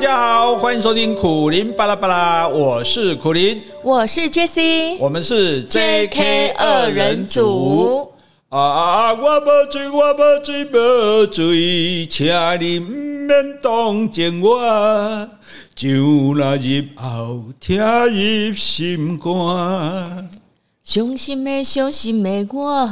[0.00, 8.10] 家好，欢迎收听苦林巴拉巴拉，我是苦林，我是 Jessie，我们是 JK 二人组。
[8.48, 9.12] 啊啊！
[9.12, 12.26] 我无醉，我无醉，无醉，请
[12.58, 12.88] 你唔
[13.26, 15.28] 免同情我，
[15.74, 15.88] 酒
[16.32, 20.30] 若入喉，听入心肝。
[20.82, 22.88] 伤心的伤心的我，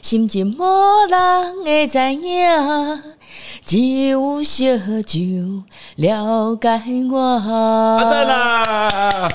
[0.00, 0.64] 心情无
[1.06, 3.02] 人会知影，
[3.70, 4.64] 只有烧
[5.06, 5.62] 酒
[5.94, 6.68] 了解
[7.08, 7.20] 我。
[7.20, 9.28] 阿，赞啦！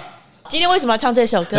[0.50, 1.58] 今天为什么要唱这首歌？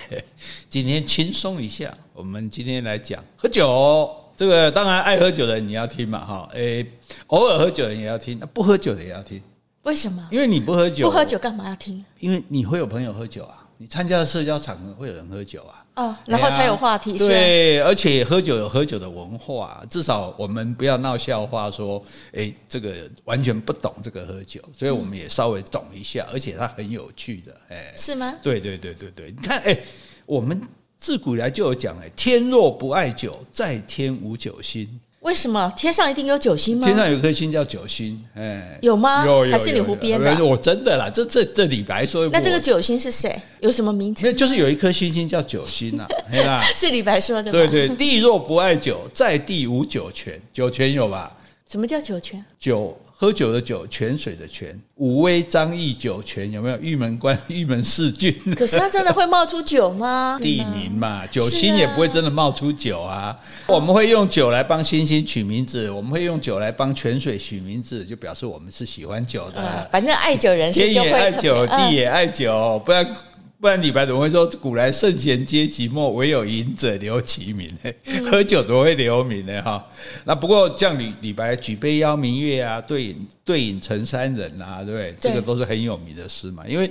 [0.70, 4.10] 今天轻松一下，我们今天来讲喝酒。
[4.34, 6.86] 这个当然爱喝酒的人你要听嘛，哈，诶，
[7.26, 9.38] 偶尔喝酒的人也要听，不喝酒的也要听。
[9.82, 10.26] 为什么？
[10.30, 12.02] 因为你不喝酒，不喝酒干嘛要听？
[12.18, 13.62] 因为你会有朋友喝酒啊。
[13.76, 17.16] 你参加的社交场合会有人喝酒啊，哦，然后才有话题。
[17.16, 28.34] 对，而且喝酒有喝酒的文化，至少我们不要闹笑话说，哎，这个完全不懂这个喝酒，所以我们也稍微懂一下，而且它很有趣的，哎，是吗？
[28.42, 29.78] 对对对对对，你看，哎，
[30.26, 30.60] 我们
[30.98, 35.00] 自古以来就有讲，哎，天若不爱酒，在天无酒心。
[35.26, 36.86] 为什么天上一定有九星吗？
[36.86, 39.26] 天上有一颗星叫九星，哎，有吗？
[39.26, 40.44] 有有，还是你胡编的？
[40.44, 42.28] 我真的啦，这这这李白说。
[42.28, 43.36] 那这个九星是谁？
[43.58, 44.24] 有什么名字？
[44.24, 46.06] 那就是有一颗星星叫九星呐
[46.46, 47.50] 啊， 是李白说的。
[47.50, 50.40] 对对，地若不爱酒，在地无酒泉。
[50.52, 51.36] 酒泉有吧？
[51.68, 52.44] 什么叫酒泉？
[52.60, 52.96] 酒。
[53.18, 56.78] 喝酒的酒，泉水的泉，武威张掖酒泉有没有？
[56.78, 58.38] 玉门关、 玉门四郡。
[58.54, 60.36] 可是它真的会冒出酒吗？
[60.42, 63.34] 地名嘛，酒星也不会真的冒出酒啊。
[63.68, 69.88] 我们会用酒来帮星星取名字，我们会用酒来帮泉水取名字，就表示我们是喜欢酒的。
[69.90, 71.08] 反正爱酒人士就会。
[71.08, 73.16] 天也爱酒，地也爱酒，不然。
[73.58, 77.90] 不然李白怎么会说“古来圣贤皆寂寞，唯有饮者留其名”呢？
[78.30, 79.62] 喝酒怎么会留名呢？
[79.62, 79.84] 哈，
[80.24, 85.14] 那不过像李李白“举杯邀明月”啊，“对饮对饮成三人”啊，对不对？
[85.18, 86.64] 这个都是很有名的诗嘛。
[86.68, 86.90] 因为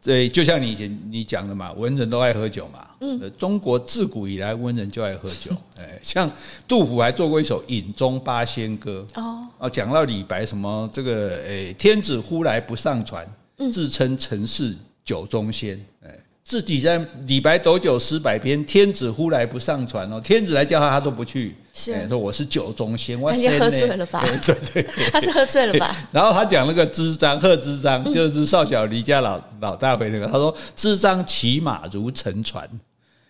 [0.00, 2.82] 这就像你以前你讲的嘛，文人都爱喝酒嘛。
[3.02, 5.50] 嗯，中国自古以来文人就爱喝酒。
[5.78, 6.30] 哎，像
[6.66, 13.28] 杜甫还做过一首《饮中八仙歌》哦，啊，讲到李白什么这个哎，天子呼来不上船，
[13.70, 14.74] 自称曾是
[15.06, 15.82] 酒中仙。
[16.04, 16.10] 哎
[16.48, 21.56] 自己在李白斗酒诗百篇，天子呼来不上船哦，天子来叫他，他都不去。
[21.72, 24.24] 是，说我是酒中仙，我先喝醉了吧？
[24.46, 25.96] 对对对， 他是喝醉了吧？
[26.12, 32.64] 然后他讲那个支张，贺知章，就是少小离家老老大回那个，他说支张骑马如乘船，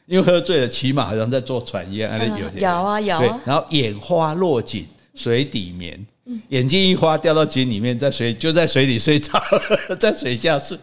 [0.04, 3.40] 因为喝醉了骑马好像在坐船一样，有有啊有啊。
[3.46, 6.06] 然后眼花落井，水底眠。
[6.48, 9.40] 眼睛一花掉到井里面，在水就在水里睡着，
[10.00, 10.76] 在水下睡，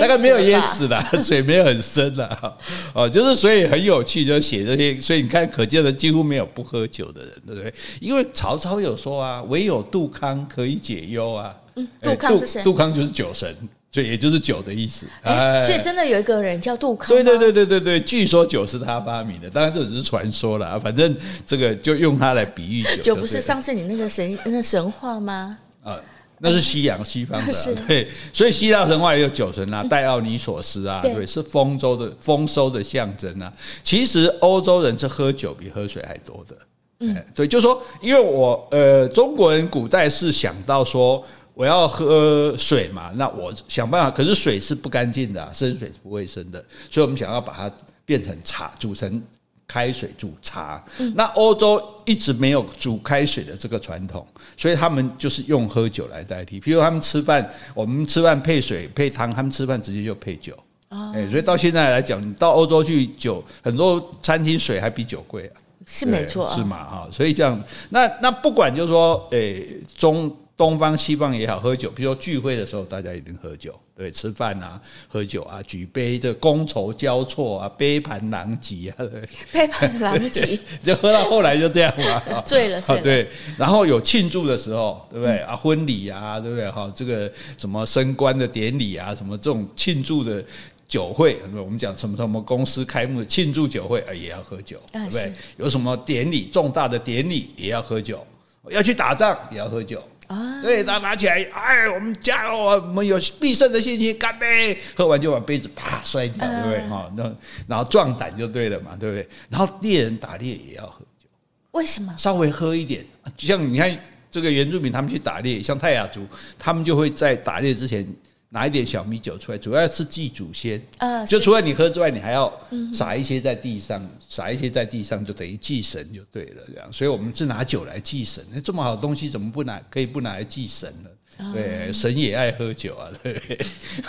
[0.00, 2.54] 大概没有淹死的， 水没有很深的，
[2.94, 7.72] 哦，就是所以很有趣，就写这些，所以你看，可见的几乎没有不喝酒的人，对不对？
[8.00, 11.54] 因为曹操有说啊，唯有杜康可以解忧啊。
[11.74, 12.62] 嗯，杜康是谁？
[12.64, 13.54] 杜康就是酒神。
[13.90, 17.08] 所以也就是酒的意思，欸，所以真的有一个人叫杜康。
[17.08, 21.16] 对对对对对对，据说酒是他发明的，当然这只是传说了，反正
[21.46, 23.02] 这个就用它来比喻酒。
[23.02, 25.56] 酒不是上次你那个神那个神话吗？
[25.82, 25.98] 啊，
[26.38, 33.50] 那是西洋西方的， 啊，对，所以希腊神话也有酒神啊，戴奥尼索斯啊，对，是丰收的丰收的象征啊。
[33.82, 36.56] 其实欧洲人是喝酒比喝水还多的，
[37.00, 41.24] 嗯，对，就是说，因为我呃，中国人古代是想到说。
[41.58, 44.08] 我要喝水嘛，那我想办法。
[44.08, 47.68] 可是水是不干净的啊，生水是不卫生的，所以我们想要把它
[48.04, 49.20] 变成茶，煮成
[49.66, 50.80] 开水煮茶。
[51.16, 54.24] 那欧洲一直没有煮开水的这个传统，
[54.56, 56.60] 所以他们就是用喝酒来代替。
[56.60, 60.56] 比如他们吃饭，我们吃饭配水配汤，他们吃饭直接就配酒。
[60.90, 65.58] 哎，所以到现在来讲，你到欧洲去酒，很多餐厅水还比酒贵啊。
[65.86, 67.08] 是没错，是嘛哈？
[67.10, 67.60] 所以这样，
[67.90, 69.66] 那那不管就是说，诶
[69.96, 70.32] 中。
[70.58, 79.20] 东方西方也好，喝酒，比如说聚会的时候，大家一定喝酒，对，吃饭啊，喝酒啊，举杯，这觥筹交错啊，杯盘狼藉啊，对，
[79.52, 85.54] 杯盘狼藉， 就喝到后来就这样嘛， 醉了，对，然后有庆祝的时候，对不对啊？
[85.54, 86.68] 婚礼啊，对不对？
[86.68, 90.44] 哈，这个什么升官的典礼啊，什么这种庆祝的
[90.88, 95.32] 酒会，我们讲什么什么公司开幕的庆祝酒会啊，也要喝酒，对不对？
[95.58, 98.26] 有什么典礼重大的典礼也要喝酒，
[98.70, 100.02] 要去打仗也要喝酒。
[100.28, 104.78] 啊，对，他拿起来，哎，我们加油，我们有必胜的信心，干杯！
[104.94, 106.88] 喝完就把杯子啪摔掉，对不对？
[106.88, 107.34] 哈，那
[107.66, 109.28] 然后壮胆就对了嘛，对不对？
[109.50, 111.28] 然后猎人打猎也要喝酒，
[111.72, 112.14] 为什么？
[112.16, 113.04] 稍微喝一点，
[113.36, 113.98] 就像你看
[114.30, 116.26] 这个原住民，他们去打猎，像泰雅族，
[116.58, 118.06] 他们就会在打猎之前。
[118.50, 120.82] 拿一点小米酒出来，主要是祭祖先。
[120.98, 122.52] 啊，就除了你喝之外，你还要
[122.92, 126.62] 撒一些在地上，撒一些在地上，就等于祭神就对了。
[126.66, 128.44] 这样，所以我们是拿酒来祭神。
[128.50, 129.80] 那这么好的东西，怎么不拿？
[129.90, 131.10] 可以不拿来祭神呢？
[131.54, 133.58] 对，神也爱喝酒啊，对不对？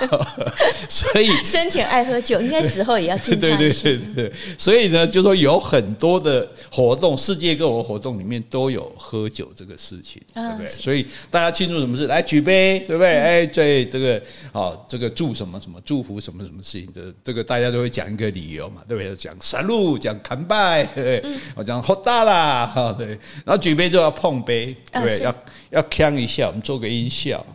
[0.90, 10.68] 所以生前爱喝酒，应该死后也要敬他对对对对，所以呢，就说有很多的活动，世界各国活动里面都有喝酒这个事情，对不对？
[10.68, 13.20] 所以大家庆祝什么事，来举杯，对不对？
[13.20, 14.20] 哎，对这个
[14.52, 19.16] 好，这个祝什么什么，祝福什么什么事情的，这个大家都会讲一个理由嘛，对不对？
[19.16, 21.34] 讲杀戮，讲干杯，对不对？
[21.56, 23.10] 我讲喝大啦，哈，对，
[23.46, 25.20] 然后举杯就要碰杯，对不对？
[25.20, 25.36] 要
[25.70, 27.08] 要呛一下，我们做个音。
[27.20, 27.46] 笑，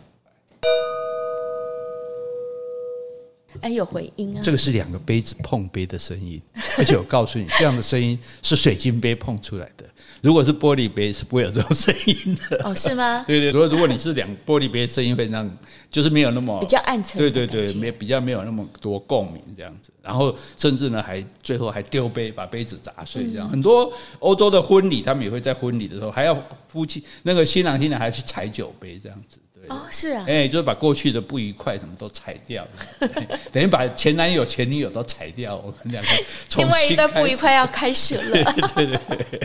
[3.61, 4.41] 哎，有回音啊！
[4.43, 6.39] 这个是两个杯子碰杯的声音，
[6.77, 9.83] 而且我告诉你，这样的声音是水晶杯碰出来的。
[10.21, 12.61] 如果是玻璃杯，是不会有这种声音的。
[12.63, 13.23] 哦，是吗？
[13.25, 15.49] 对对，如果如果你是两玻璃杯，声音会让
[15.89, 17.17] 就是没有那么比较暗沉。
[17.17, 19.91] 对对对，没比较没有那么多共鸣这样子。
[20.03, 23.49] 然后甚至呢，还最后还丢杯，把杯子砸碎这样。
[23.49, 29.39] 很多欧洲的婚礼，他们也会在婚礼的时候还要夫妻那个新郎新娘还要去踩酒杯这样子。
[29.69, 32.67] 哦，是啊，哎，就是把过去的不愉快什么都踩掉，
[33.51, 36.09] 等于把前男友、前女友都踩掉，我们两个
[36.57, 39.39] 另外一段不愉快要开始了，对对 对，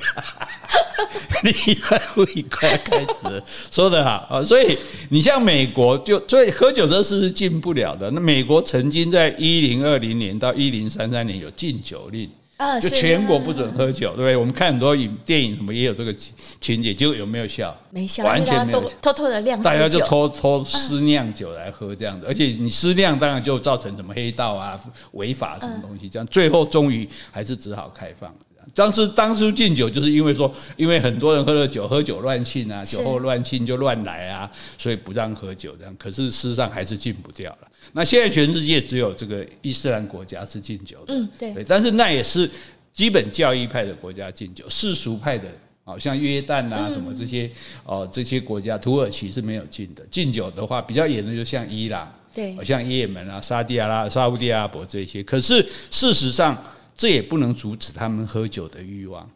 [1.42, 4.42] 另一段不愉快要开始了，说得好啊！
[4.42, 4.78] 所以
[5.10, 8.10] 你像美国，就所以喝酒这事是禁不了的。
[8.10, 12.30] 那美国曾经在一零二零年到一零三三年有禁酒令。
[12.80, 14.36] 就全国不准喝酒，对不对？
[14.36, 16.14] 我们看很多影电影，什么也有这个
[16.60, 17.76] 情节，结果有没有效？
[17.90, 18.92] 没效，完全没有。
[19.00, 22.26] 偷偷的酿，大家就偷偷私酿酒来喝，这样子。
[22.26, 24.78] 而且你私酿，当然就造成什么黑道啊、
[25.12, 28.32] 违法什么东西，这样最后终于还是只好开放。
[28.74, 35.94] 当时当初禁酒，就是因为说，因为很多人喝了酒，喝酒乱性啊，酒后乱性就乱来啊，所以不让喝酒这样。
[35.98, 37.68] 可是事实上还是禁不掉了。
[37.92, 41.64] 那现在全世界只有这个伊斯兰国家是禁酒的，嗯，对。
[41.66, 42.48] 但是那也是
[42.92, 45.48] 基本教义派的国家禁酒，世俗派的，
[45.84, 47.50] 好像约旦啊什么这些
[47.84, 50.04] 哦这些国家，土耳其是没有禁的。
[50.10, 55.22] 禁酒的话比较严的，就像伊朗，对，像也门啊、沙地阿拉、沙乌地阿拉伯这些。
[55.22, 56.56] 可是事实上。
[57.00, 59.26] 这也不能阻止他们喝酒的欲望，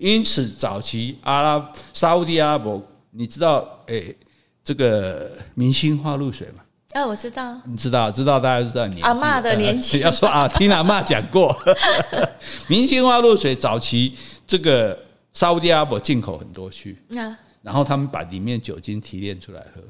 [0.00, 2.82] 因此早期阿拉沙乌地阿拉伯，
[3.12, 4.02] 你知道，哎，
[4.64, 6.64] 这个明星花露水吗？
[6.92, 11.56] 啊，我知道，你知道，知道，大家知道你阿嬷的年纪， 要说啊，听阿嬷讲过，
[12.66, 14.12] 明星花露水早期
[14.44, 14.98] 这个
[15.34, 16.98] 沙乌地阿拉伯进口很多去，
[17.62, 19.80] 然后他们把里面酒精提炼出来喝。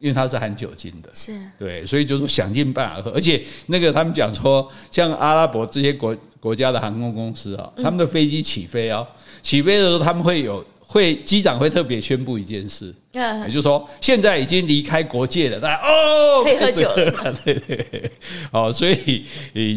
[0.00, 1.40] 因为它是含酒精的，是。
[1.58, 3.10] 对，所以就是想尽办法喝。
[3.12, 6.14] 而且那个他们讲说，像阿拉伯这些国
[6.44, 9.06] 国家的航空公司啊，他们的飞机起飞哦，
[9.42, 10.62] 起飞的时候他们会有。
[10.86, 18.12] 会机长会特别宣布一件事，也就是说现在已经离开国界了，大家哦可以喝酒了， 对对对，
[18.52, 19.24] 哦，所以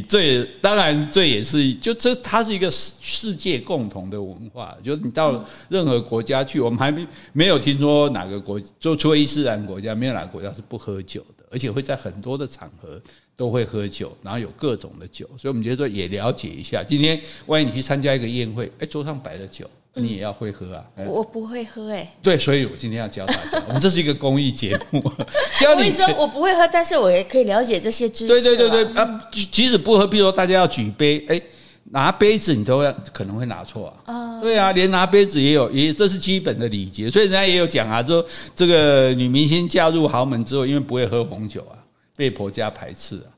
[0.08, 13.02] 这也当然这也是就这它是一个世世界共同的文化，就是你到任何国家去，我们还没没有听说哪个国就除了伊斯兰国家，没有哪个国家是不喝酒的，而且会在很多的场合
[13.38, 19.66] 都会喝酒，然后有各种的酒，所以我们觉得说也了解一下，今天万一你去参加一个宴会，哎，桌上摆了酒。
[20.00, 20.86] 你也要会喝啊？
[21.07, 22.07] 我不会喝哎。
[22.22, 23.60] 对，所以我今天要教大家。
[23.68, 25.01] 我们这是一个公益节目，
[25.60, 28.28] 教你说我不会喝，但是我也可以了解这些知识。
[28.28, 29.19] 对对对对啊！
[29.51, 31.42] 即使不喝，比如说大家要举杯，哎，
[31.86, 34.13] 拿杯子你都要可能会拿错啊。
[34.13, 37.09] 啊，对啊，连拿杯子也有，也这是基本的礼节。
[37.09, 38.23] 所以人家也有讲啊，说
[38.56, 41.73] 这个女明星嫁入豪门之后，因为不会喝红酒啊，
[42.16, 43.33] 被婆家排斥啊。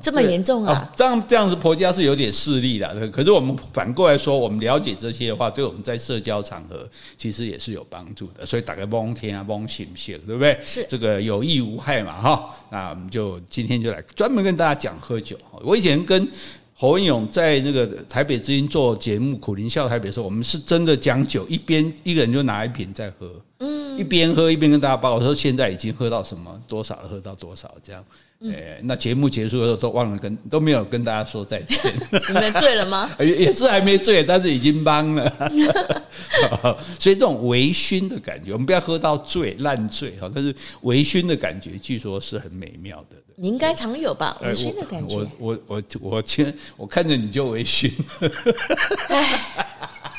[0.00, 0.90] 这么严重啊？
[0.96, 3.08] 这样这样子，婆家是有点势力的。
[3.10, 8.46] 可是我们反过来说，我们了解这些的话，对我们在社交场合其实也是有帮助的。
[8.46, 10.58] 所以打个蒙天啊，蒙醒醒，对不对？
[10.64, 12.50] 是这个有益无害嘛，哈。
[12.70, 15.36] 那我们就今天就来专门跟大家讲喝酒。
[15.62, 16.28] 我以前跟
[16.74, 28.04] 侯文勇在那个台北之音做节目《苦林笑台北》的时候，我们是真的讲酒，一边一个人就拿一瓶在喝，嗯，一边喝一边跟大家报告说现在已经喝到什么多少，喝到多少这样。
[28.50, 31.78] 哎，那节目结束的时候都忘了跟都没有跟大家说再见。
[32.28, 33.10] 你们醉了吗？
[33.20, 35.50] 也 也是还没醉，但是已经懵了。
[36.98, 43.16] 所以这种微醺的感觉，我们不要喝到醉烂醉哈，但是微醺的感觉，据说是很美妙的。
[43.36, 44.36] 你应该常有吧？
[44.42, 45.16] 微醺的感觉。
[45.16, 47.90] 我我我我今我看着你就微醺。
[49.08, 49.66] 哎，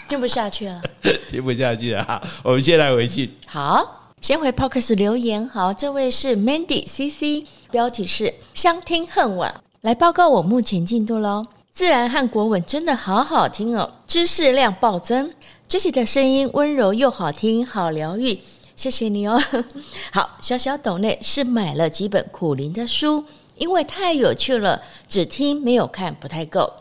[0.07, 0.81] 听不下去了。
[1.29, 3.31] 听不下去了哈，我们先来回信。
[3.47, 3.99] 好。
[4.21, 9.51] 先回 Podcast 留言，好，这位是 Mandy CC，标题是相听恨晚，
[9.81, 11.43] 来报告我目前进度喽。
[11.73, 15.33] 自然和国文真的好好听哦，知识量暴增，
[15.67, 18.39] 自己的声音温柔又好听，好疗愈，
[18.75, 19.41] 谢谢你哦。
[20.13, 23.25] 好，小小斗内是买了几本苦灵的书，
[23.57, 26.71] 因为太有趣了，只听没有看不太够。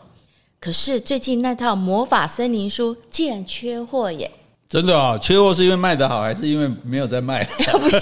[0.59, 4.29] 可是最近那套魔法森林书竟然缺货耶。
[4.69, 7.43] 真的啊，缺货是因为卖得好，还是因为没有在卖？
[7.45, 8.01] 不是，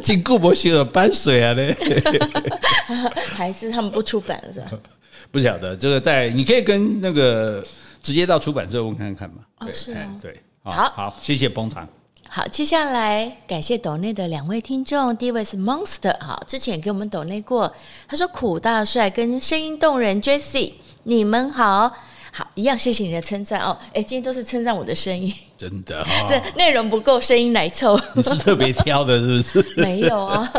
[0.00, 1.76] 经顾博学了搬水啊嘞，
[3.34, 4.66] 还是他们不出版了是吧？
[5.32, 7.64] 不晓得这个在，你可以跟那个
[8.00, 9.36] 直接到出版社问看看嘛。
[9.58, 11.88] 哦，是啊，对，好好，谢谢捧场。
[12.28, 17.74] 好，接下来感谢抖内的两位听众，第一位是 Monster，好，之前给我们抖内过，
[18.06, 21.92] 他说苦大帅跟声音动人 Jessie，你们好。
[22.34, 23.78] 好，一样谢谢你的称赞哦。
[23.92, 25.30] 哎，今天都是称赞我的声音，
[25.62, 26.06] 真的、 哦。
[26.28, 27.96] 这内容不够，声音来凑。
[28.14, 29.74] 你是特别挑的，是不是？
[29.80, 30.52] 没有啊。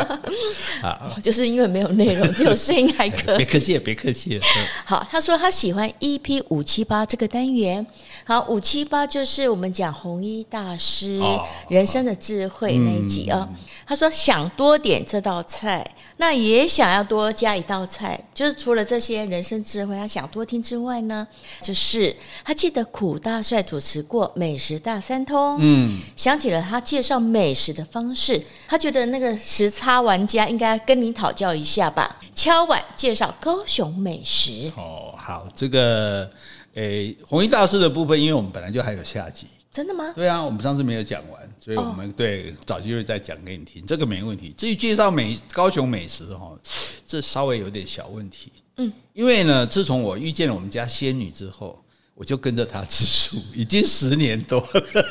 [0.81, 3.37] 啊，就是因为没有内容，只有声音还可以。
[3.37, 4.39] 别客气，别客气。
[4.85, 7.85] 好，他说他喜欢 EP 五七八这个单元。
[8.23, 11.19] 好，五七八就是我们讲弘一大师
[11.67, 13.39] 人生的智慧那一集啊。
[13.39, 21.27] 哦嗯他说想多点这道菜，那也想要多加一道菜，就是除了这些人生智慧，他想多听之外呢，
[21.61, 34.71] 就是他记得苦大帅主持过美食大三通，嗯，想起了他介绍美食的方式，他觉得那个时差玩家应该跟你讨教一下吧，敲碗介绍高雄美食。
[34.75, 36.29] 哦，好，这个
[36.73, 39.47] 诶，弘一大师的部分，因为我们本来就还有下集。
[39.71, 40.13] 真的吗？
[40.15, 44.53] 对啊，我们上次没有讲完，所以我们对找机会再讲给你听，这个没问题。
[44.55, 46.51] 至于介绍美高雄美食哈，
[47.07, 48.51] 这稍微有点小问题。
[48.77, 51.82] 嗯，因为呢，自从我遇见了我们家仙女之后。
[52.15, 55.05] 我就跟着他吃素，已经十年多了。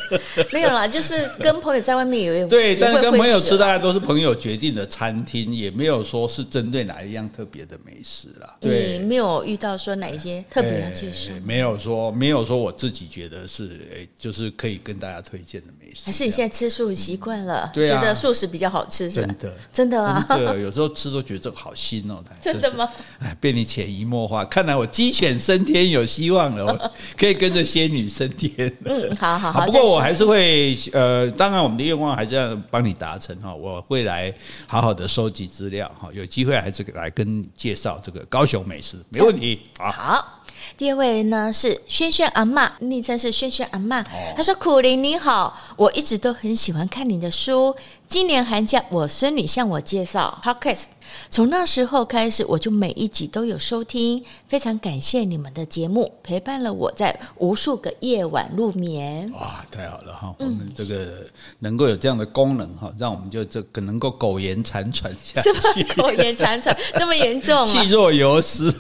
[0.53, 8.55] 没有啦，就是跟朋友在外面有 对，但是跟朋友吃，大家都是朋友决定的餐厅，也没有说是针对哪一样特别的美食啦。
[8.61, 16.03] 对，没有遇到说哪一些特别要介绍，没有说没有说我自己觉得是诶，就是可以跟大家推荐的美食。
[16.07, 22.23] 还是你现在吃素习惯了，觉得素食比较好吃，真的真的啊，这有时候吃都觉得这个好腥哦。
[22.41, 22.89] 真的吗？
[23.19, 26.92] 哎，被你潜移默化，看来我鸡犬升天有希望了。
[27.19, 28.53] 可以跟着仙女升天。
[28.85, 29.67] 嗯，好好好。
[29.67, 33.55] 不过我还是会，呃，当然我们的愿望还是要帮你达成哈。
[33.55, 34.33] 我会来
[34.67, 39.61] 好好的收集资料哈，有机会还是来跟介绍这个高雄美食，没问题。
[39.79, 40.39] 好。
[40.77, 44.05] 第二位呢是轩轩阿妈，昵称是轩轩阿嬷。
[44.37, 47.75] 他说：“苦苓你好，我一直都很喜欢看你的书。
[48.13, 50.85] 今年寒假，我孙女向我介绍 Podcast，
[51.31, 54.23] 从那时候开始，我就每一集都有收听。
[54.47, 59.33] 非常感谢你们的节目，陪伴了我在无数个夜晚入眠。
[59.33, 60.35] 哇，太好了哈！
[60.39, 61.25] 我们这个
[61.61, 65.41] 能够有这样的功能哈，让我们就这个能够苟延残喘下
[65.73, 65.83] 去。
[65.97, 68.71] 苟延残喘 这么严重，气若游丝。”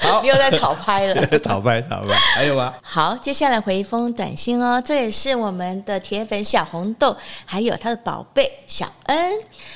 [0.00, 2.72] 好，又在讨拍了， 讨拍讨拍，还有吗？
[2.82, 9.32] 好，接下来回一封短信哦，这也是我们的铁粉小红豆，还有他的宝贝小恩，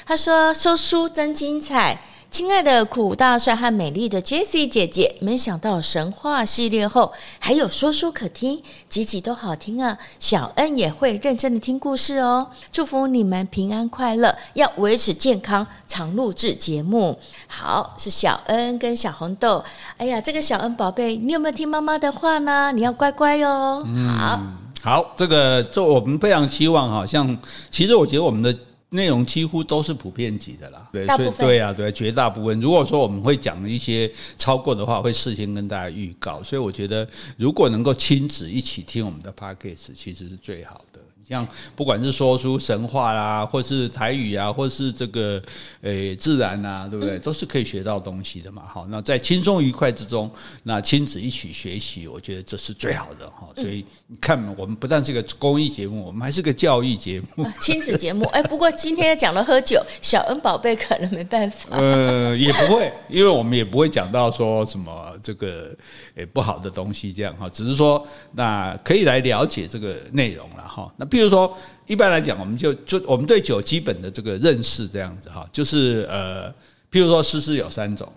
[0.06, 2.00] 他说说书真精彩。
[2.30, 9.98] 亲爱的苦大帅和美丽的 Jessie 姐姐，没想到神话系列后还有说书可听，集集都好听啊！
[10.18, 12.50] 小恩也会认真的听故事哦。
[12.70, 17.18] 祝福你们平安快乐，要维持健康，常录制节目。
[17.48, 19.62] 好，是小恩跟小红豆。
[19.98, 22.72] 哎呀，这个小恩宝贝，你有没有听妈妈的话呢？
[22.72, 23.84] 你要乖乖哦。
[23.86, 24.40] 嗯、好，
[24.82, 27.38] 好，这个这我们非常希望哈，像
[27.70, 28.54] 其实我觉得我们的。
[28.94, 32.60] 内容几乎都是普遍级的啦，对，所以对啊，对，绝大部分。
[32.60, 36.42] 如果说我们会讲一些超过的话，会事先跟大家预告。
[36.42, 37.08] 所以我觉得，
[37.38, 41.00] 如果能够亲子一起听我们的 Podcast，其实是最好的。
[41.29, 45.43] 像不管是说出神话啦，或是台语啊，或是这个
[45.83, 47.19] 诶、欸、自然啊，对不对？
[47.19, 48.62] 都是可以学到东西的嘛。
[48.67, 50.31] 好，那在轻松愉快之中，
[50.62, 53.49] 那亲子一起学习，我觉得这是最好的哈。
[53.57, 58.25] 所以你看，我们不但是一个公益节目，我们还是个教育节目，亲子节目。
[58.26, 61.76] 哎，不过今天讲了喝酒，小恩宝贝可能没办法。
[61.76, 65.75] 呃，也不会，因为我们也不会讲到说什么这个
[66.14, 67.49] 诶、欸、不好的东西这样哈。
[67.49, 70.93] 只是说，那可以来了解这个内容了哈。
[70.97, 71.23] 那比如。
[71.23, 76.50] 就是说，一般来讲，我们就就我们对酒基本的这个认识这样子哈，就是呃，
[76.90, 78.12] 譬如说，诗诗有三种，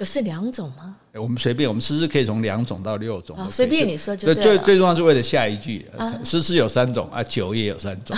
[0.00, 0.96] 不是两种吗？
[1.14, 4.42] 我们随便，我们诗诗可以从两种到六种，随便你说就对。
[4.42, 5.86] 最最重要是为了下一句，
[6.24, 8.16] 诗诗有三种啊，酒也有三种，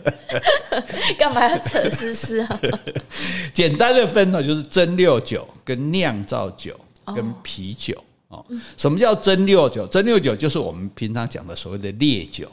[1.16, 2.60] 干嘛要扯诗诗啊？
[3.54, 7.96] 简单的分呢，就是蒸馏酒、跟酿造酒、跟啤酒
[8.28, 8.44] 哦。
[8.76, 9.86] 什么叫蒸馏酒？
[9.86, 12.46] 蒸馏酒就是我们平常讲的所谓的烈酒。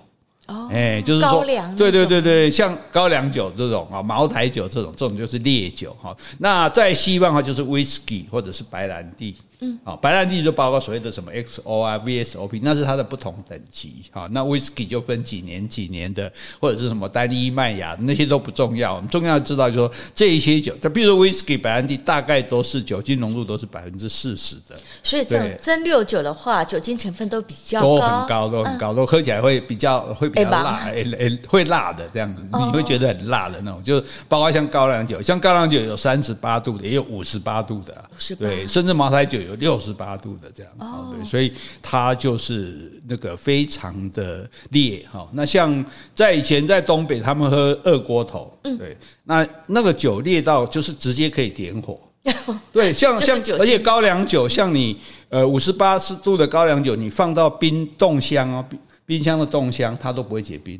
[0.70, 1.44] 哎、欸，就是说，
[1.78, 6.16] 对对对对，像高粱酒这种啊，茅台酒这种，这种就是烈酒哈。
[6.40, 9.36] 那在西方的话就是 whisky 或者是白兰地。
[9.64, 14.04] 嗯，啊，白兰地就包括所谓的什么 XO 啊、VSOP，那是它的不同等级。
[14.12, 18.96] 啊，那 Whisky 就分几年几年的，或者是什么单一麦芽，那些都不重要。
[18.96, 24.76] 我们重要知道，就是说这一些酒，它比如说 Whisky、白兰地，大概都是酒精浓度都是百分之四十的。
[25.04, 33.84] 所以这种蒸馏酒的话，酒精成分都比较都很高，都很高，都喝起来会比较会比较辣，诶诶，会辣的这样子，你会觉得很辣的那种。
[33.84, 38.04] 就包括像高粱酒，像高粱酒有三十八度的，也有五十八度的，
[38.40, 40.72] 对，甚至茅台酒有六十八度的这样。
[40.80, 45.30] 哦，对，所以它就是那个非常的烈哈。
[45.34, 45.84] 那像
[46.16, 52.00] 在以前在东北，他们喝二锅头，嗯对，那那个酒烈到就是直接可以点火。
[52.72, 54.96] 对，像像而且高粱酒，像你
[55.30, 60.80] 呃五十八十度的高粱酒，你放到冰冻箱哦，冰冰箱的冻箱，它都不会结冰。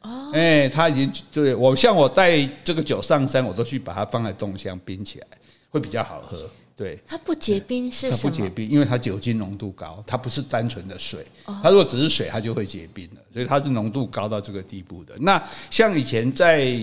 [0.00, 5.26] 哦，哎，它已经对我像我带这个酒上山，我都去把它放在冻箱冰起来，
[5.68, 6.48] 会比较好喝。
[6.78, 8.16] 对，它不结冰是什么？
[8.16, 11.26] 它不结冰，因为它酒精浓度高，它不是单纯的水。
[11.44, 13.20] 它如果只是水，它就会结冰了。
[13.32, 15.16] 所以它是浓度高到这个地步的。
[15.18, 16.80] 那像以前在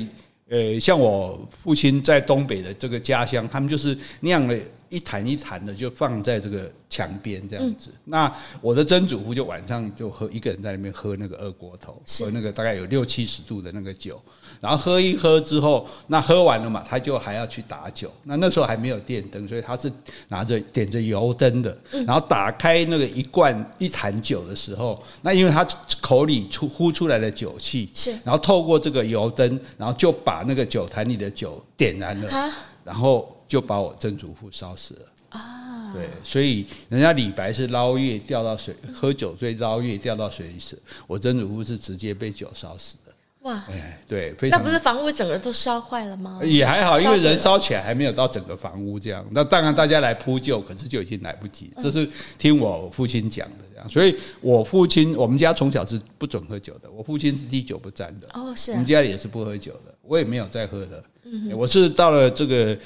[0.49, 4.59] 呃，像我父亲在东北的这个家乡，他们就是酿了。
[4.89, 7.89] 一坛一坛的就放在这个墙边这样子。
[7.91, 14.21] 嗯、那我的曾祖父就晚上就喝一个人在那边喝那个二锅头，喝那个大概有六七十度的那个酒，
[14.61, 18.11] 然后喝一喝之后，那喝完了嘛，他就还要去打酒。
[18.23, 19.91] 那那时候还没有电灯，所以他是
[20.29, 25.67] 拿着点着油灯的，然后打开那个一罐一坛酒的时候，那因为他
[26.01, 32.51] 口里出呼出来的酒气，是，然后透过这个油灯，然后就把那个酒坛里的酒点燃了，
[32.83, 33.34] 然后。
[33.55, 35.93] 就把我曾祖父烧死了啊！
[35.93, 40.77] 对，所以人家李白是捞月掉到水，喝酒醉捞月掉到水里死。
[41.07, 43.13] 我曾祖父是直接被酒烧死的。
[43.43, 43.63] 哇！
[43.69, 44.59] 哎，对，非常。
[44.59, 46.41] 那不是房屋整个都烧坏了吗？
[46.43, 49.25] 也还好，因为人烧起来还没有到整个房屋这样。
[49.31, 51.71] 那当然大家来扑救，可是就已经来不及。
[51.81, 52.05] 这是
[52.37, 53.87] 听我父亲讲的这样。
[53.87, 56.91] 所以我父亲，我们家从小是不准喝酒的。
[56.91, 58.27] 我父亲是滴酒不沾的。
[58.33, 58.71] 哦，是。
[58.71, 61.01] 我们家里也是不喝酒的，我也没有再喝的。
[61.53, 62.77] 我是到了这个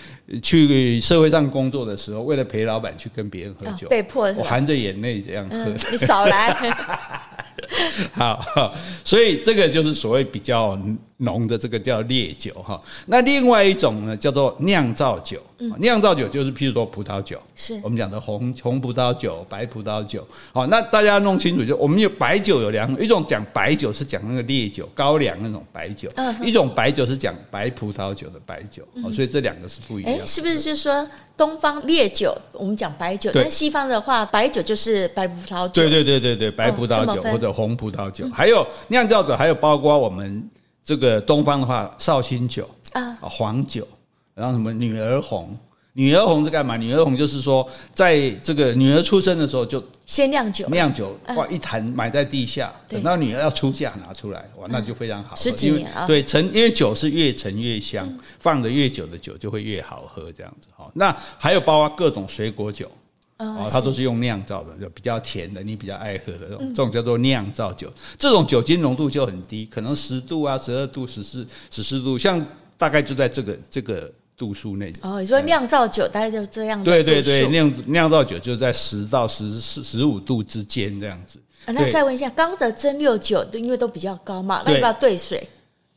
[0.41, 5.65] 去社会上工作的时候，为了陪老板去跟别人喝酒，被迫我含着眼泪这样喝。
[5.91, 6.53] 你少来。
[8.13, 10.79] 好，所以这个就是所谓比较。
[11.21, 15.37] 浓的这个叫烈酒哈，那另外一种呢叫做酿造酒，
[15.79, 20.25] 酿造酒就是譬如说葡萄酒，是我们讲的红红葡萄酒、白葡萄酒。
[20.53, 26.09] 好，那大家弄清楚，就我们有白酒有两种，一种讲白酒是讲那个烈酒、高粱那种白酒，
[26.41, 28.87] 一种白酒是讲白葡萄酒的白酒。
[29.13, 30.25] 所以这两个是不一样。
[30.25, 31.05] 是不是就是说
[31.35, 35.73] 东方烈酒我们讲白酒，但西方的话白酒就是白葡萄酒？
[35.73, 40.49] 对对对对对，白葡萄酒或者红葡萄酒，还有酿造酒，还有包括我们。
[40.89, 43.87] 这个东方的话，绍兴酒啊，黄酒，
[44.33, 45.55] 然后什么女儿红，
[45.93, 46.75] 女儿红是干嘛？
[46.77, 55.39] 女儿红就是说，在这个女儿出生的时候就先酿酒，酿酒哇，一坛埋在地下，等到女儿要出嫁拿出来，哇，那就非常好喝。
[55.39, 60.89] 十几年啊，对，陈，因为酒是越陈越香，放的越久的酒就会越好喝，这样子哈。
[60.95, 62.91] 那还有包括各种水果酒。
[63.39, 67.91] 哦，它都是用酿造的，就比较甜的，你比较爱喝的这种，这种叫做酿造酒。
[68.17, 72.45] 这种酒精浓度就很低，可能十度啊，十二度、十四、十四度，像
[72.77, 74.91] 大概就在这个这个度数内。
[75.01, 76.89] 哦，你说酿造酒大概就这样子？
[76.89, 81.39] 对对对，酿酿造酒就在十到十四、十五度之间这样子。
[81.65, 85.47] 那再问一下，刚的蒸馏酒，因为都比较高嘛，那要不要兑水？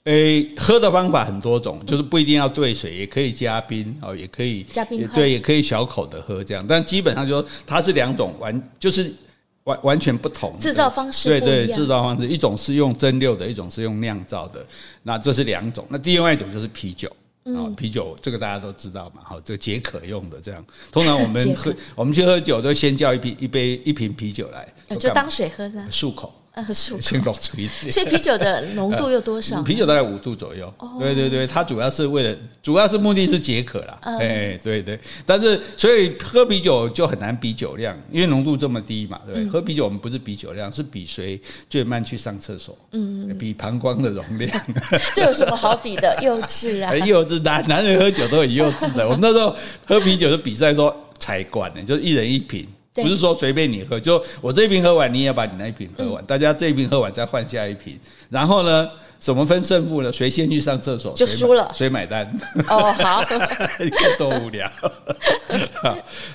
[0.04, 6.66] 诶，喝的方法很多种，就是不一定要兑水，也可以加冰哦，也可以加冰，对，也可以小口的喝这样。
[6.66, 9.14] 但基本上就说它是两种完，就是
[9.62, 11.28] 完完全不同制造方式。
[11.28, 14.66] 对对，制造方式，一种是用蒸馏的，一种是用酿造的。
[15.04, 15.86] 那这是两种。
[15.88, 17.08] 那另外一种就是啤酒
[17.44, 20.64] 啊，啤酒这个大家都知道嘛，好，这个解渴用的这样。
[20.90, 26.34] 通常我们喝， 我们去喝酒都先叫一瓶一杯一瓶啤酒来，就当水喝的，漱口。
[26.54, 29.60] 呃，漱口，所以啤酒的浓度有多少？
[29.64, 30.70] 啤酒大概五度左右。
[31.00, 33.98] 对对对，它主要是为了，主要是目的是解渴啦。
[34.02, 35.00] 哎，对对。
[35.24, 39.46] 但是，所以喝啤酒就很难比酒量，因为浓度这么低嘛，对？
[39.48, 42.76] 喝啤酒我们不是比酒量，是比谁最慢去上厕所。
[42.90, 44.50] 嗯，比膀胱的容量。
[45.16, 46.14] 这有什么好比的？
[46.20, 46.94] 幼稚啊！
[47.06, 49.08] 幼稚，男男人喝酒都很幼稚的。
[49.08, 52.68] 我们那时候喝啤酒的比赛说才管呢，就是一人一瓶。
[52.94, 56.22] 不是说随便你喝，就我这一瓶喝完，你也要把你那一瓶喝完。
[56.26, 60.12] 大家这一瓶喝完再换下一瓶，然后呢，怎么分胜负呢？
[60.12, 62.30] 谁先去上厕所就输了，谁买单？
[62.68, 63.24] 哦，好，
[64.18, 64.70] 多无聊。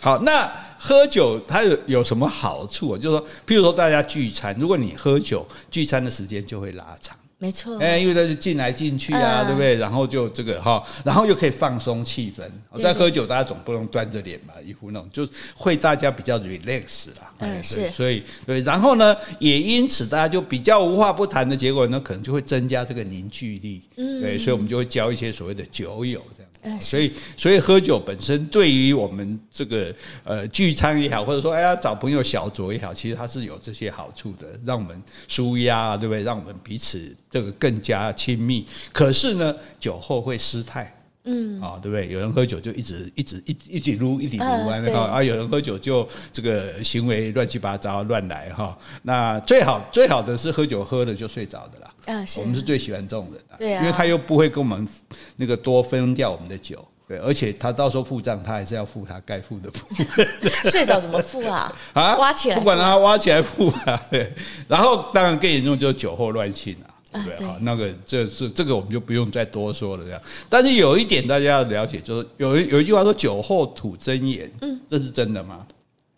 [0.02, 2.98] 好，那喝酒它有有什么好处？
[2.98, 7.16] 就是说，譬如说大家聚餐，如果你喝酒，聚餐的时间就会拉长。
[7.40, 9.76] 没错，哎，因为他就进来进去啊，对不对？
[9.76, 12.82] 然后就这个哈，然后又可以放松气氛。
[12.82, 17.32] 在喝酒，大家总不能端着脸嘛，一副那种，就会大家比较 relax 啦。
[17.38, 17.88] 嗯，是。
[17.92, 23.84] 所以对，然后呢，也因此大家就比较无话不谈的结果呢，可能就会增加这个凝聚力。
[23.98, 26.52] 嗯，对，所以我们就会交一些所谓的酒友这样。
[26.64, 36.24] 嗯，所以所以喝酒本身对于我们这个呃聚餐也好，或者说哎呀找朋友小酌也好，其实它是有这些好处的，让我们舒压，对不对？
[36.24, 37.16] 让我们彼此。
[37.30, 40.94] 这个更加亲密，可是呢，酒后会失态，
[41.26, 42.08] 嗯，啊，对不对？
[42.08, 48.78] 有人喝酒就一直一直一一直撸一直撸完了哈，啊，有人喝酒就这个行为乱七八糟乱来哈。
[49.04, 54.88] 那最好最好的是喝酒喝了就睡着的啦，我们是最喜欢这种人的，对啊，因为他又不会跟我们
[55.36, 56.84] 那个多分掉我们的酒。
[57.10, 59.88] 对，而且他到时候付账，他还是要付他该付的付。
[60.70, 61.74] 睡着怎么付啊？
[61.96, 63.98] 啊，挖起来，不管他挖起来付啊。
[64.12, 64.30] 对，
[64.68, 66.87] 然后当然更严重就是酒后乱性啊。
[67.26, 70.22] 对啊，那个这是这个我们就不用再多说了这样。
[70.50, 75.66] 但是有一点大家要了解，就是有有一句话说“酒后吐真言”，嗯，这是真的吗？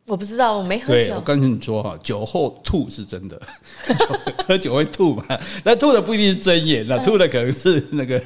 [0.05, 1.13] 我不知道，我没喝酒。
[1.13, 3.39] 我跟你说哈，酒后吐是真的，
[4.47, 5.23] 喝酒会吐嘛？
[5.63, 8.19] 那吐的不一定是真言，那吐的可能是那个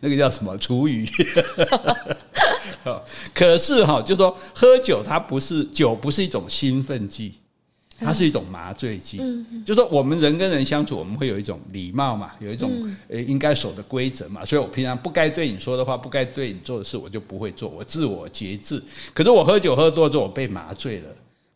[0.00, 1.08] 那个叫什么厨余。
[3.32, 7.34] 可是哈，就说喝酒，它不是酒，不是一种兴奋剂，
[8.00, 9.18] 它是一种麻醉剂。
[9.20, 12.70] 嗯，就说我们人跟人相处，我们会有一种礼貌嘛，有一种
[13.08, 14.44] 呃应该守的规则嘛。
[14.44, 18.82] 所以我平常不该对你说的话，不该对你做的事，我就不会做，我自我节制。
[19.12, 21.08] 可是我喝酒喝多了之后，我被麻醉了。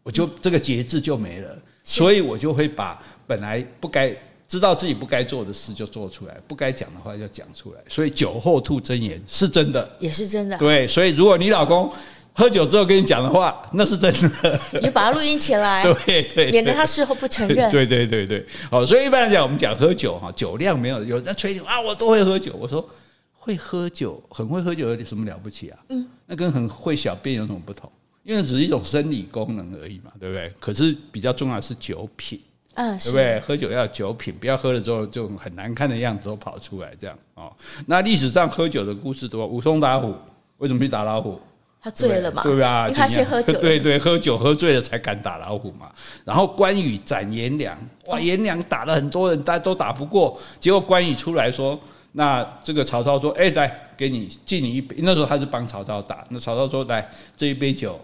[0.02, 4.14] 我就这个节制就没了，所以我就会把本来不该
[4.46, 7.80] 知道自己不该做的事就做出来，不该讲的话就讲出来。
[7.88, 10.58] 所以酒后吐真言是真的，也是真的。
[10.58, 11.90] 对，所以如果你老公
[12.36, 17.70] 喝酒之后跟你讲的话，那是真的，你就把它录音起来， 对对，免得他事后不承认。
[17.70, 22.52] 对对对对，好，所以一般来讲，我们讲喝酒哈，酒量没有，有人在吹牛啊，我都会喝酒。
[22.58, 22.84] 我说
[23.32, 25.78] 会喝酒，很会喝酒有什么了不起啊？
[25.90, 27.88] 嗯，那跟很会小便有什么不同？
[28.24, 30.52] 因为只是一种生理功能而已嘛，对不对？
[30.58, 32.40] 可是比较重要的是酒品，
[32.74, 33.38] 嗯，对不对？
[33.40, 37.52] 喝酒要酒品，不要喝了之后就很难看的样子都跑出来这样哦。
[37.86, 40.12] 那历史上喝酒的故事多，武松打虎
[40.58, 41.38] 为什么去打老虎？
[41.84, 42.88] 他醉了嘛，对吧？
[42.88, 45.92] 因为他先喝酒， 对对，喝酒喝醉了才敢打老虎嘛。
[46.24, 51.78] 然后关羽斩颜良，哇，颜良打了很多人，大家都打不过，结果关羽出来说
[52.12, 58.00] ：“那这个曹操说，哎，来给你敬你一杯。”那时候他是帮曹操打，那曹操说：“来这一杯酒。”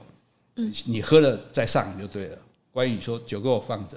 [0.84, 2.36] 你喝了再上就对了。
[2.70, 3.96] 关羽说：“酒给我放着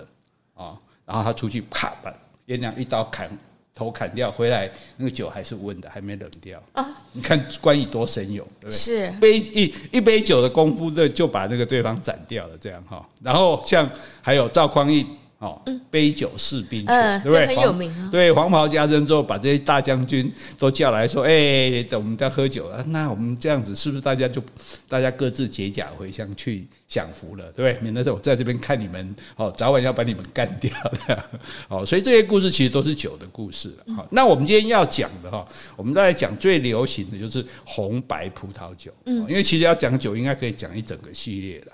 [0.53, 2.13] 啊！”然后他出去啪把
[2.45, 3.29] 颜良一刀砍
[3.75, 6.87] 头砍掉，回来那个酒还是温的，还没冷掉啊！
[7.11, 8.77] 你看关羽多神勇，对不对？
[8.77, 13.07] 是杯一一杯酒的功夫，这就把那个对方斩掉了，这样哈。
[13.21, 13.89] 然后像
[14.21, 15.05] 还有赵匡胤。
[15.43, 17.45] 哦，杯酒释兵权，对不对？
[17.47, 18.09] 很有名啊。
[18.09, 24.41] 对，黄袍加身之后，把这些大将军都叫来说：“哎，等我们在喝酒啊，那我们这样子是不是大家就
[24.87, 27.77] 大家各自解甲回乡去享福了，对不对？
[27.81, 30.71] 免得我在这边看你们，哦，早晚要把你们干掉
[31.07, 31.23] 的。
[31.67, 33.93] 哦，所以这些故事其实都是酒的故事了。
[33.95, 38.93] 好，那我们今天要讲的哈，我们再来讲最流行的就是红白葡萄酒。
[39.05, 41.73] 嗯，因为其实要讲酒，应该可以讲一整个系列了。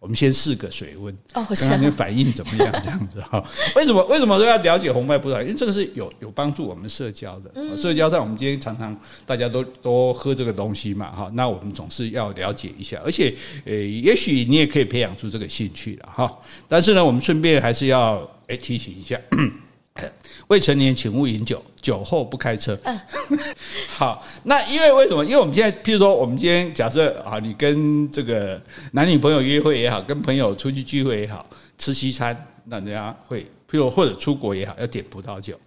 [0.00, 2.72] 我们先试个水温，看看你反应怎么样？
[2.82, 3.44] 这样子哈，
[3.76, 5.42] 为什么为什么说要了解红白葡萄？
[5.42, 7.76] 因为这个是有有帮助我们社交的。
[7.76, 12.98] 社交上，我们今天常常大家都都喝这个东西嘛，哈，那我们总是要了解一下。
[13.04, 13.34] 而且，
[13.66, 16.30] 呃，也许你也可以培养出这个兴趣了哈。
[16.66, 19.20] 但是呢，我们顺便还是要诶提醒一下。
[20.48, 22.78] 未成年请勿饮酒，酒后不开车。
[22.84, 23.00] 嗯，
[23.88, 25.24] 好，那因为为什么？
[25.24, 28.60] 因为我们现在，譬如说，我们今天假设啊，你跟这个
[28.92, 31.44] 男女朋友约会也好，跟朋友出去聚会也好，
[31.78, 35.58] 吃西餐，那人家会，譬如或者出国也好，要点葡萄酒。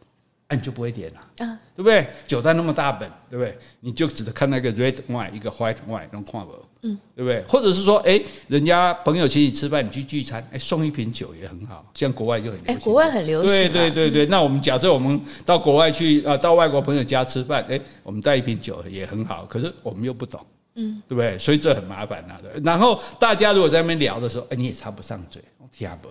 [0.55, 2.07] 你就不会点了，啊，对不对？
[2.25, 3.57] 酒单那么大本，对不对？
[3.79, 6.53] 你就只能看那个 red wine，一个 white wine，能看不？
[6.85, 7.41] 嗯，对不对？
[7.47, 12.75] 或者是说，哎，人家朋友请你吃饭，你去聚餐，哎，送一瓶酒也很好，像国外就很流行。
[12.75, 13.49] 哎，国外很流行。
[13.49, 21.39] 对对对对，那我们假设我们到国外去啊，到外国朋友家吃饭，哎，我们带一瓶酒也很好，可是我们又不懂，嗯，对不对？
[21.39, 22.37] 所以这很麻烦啊。
[22.63, 26.09] 然后大家如果在那边聊的时候，哎，你也插不上嘴，听不。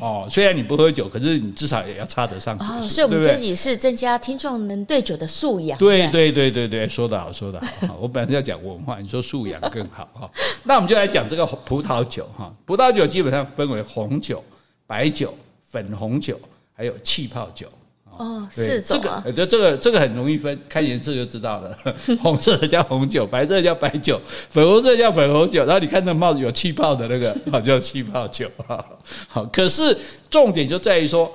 [0.00, 2.56] 哦，虽然你不喝酒，可是你至少也要插得上。
[2.58, 5.78] 哦，所以我们这己是增加听众能对酒的素养。
[5.78, 7.96] 对对对对对，说得好，说得好。
[8.00, 10.30] 我本来是要讲文化，你说素养更好哈。
[10.64, 12.52] 那我们就来讲这个葡萄酒哈。
[12.64, 14.42] 葡萄酒基本上分为红酒、
[14.86, 15.32] 白酒、
[15.70, 16.40] 粉红酒，
[16.74, 17.68] 还有气泡酒。
[18.18, 21.76] 哦，四种啊，这个，就这个这个很容易分，看颜色就知道了。
[22.22, 25.64] 红色的叫红酒，白色的叫白酒，粉红色叫粉红酒。
[25.64, 28.50] 然后你看那帽子有气泡的那个，好叫气泡酒。
[29.28, 29.96] 好，可是
[30.30, 31.30] 重点就在于说，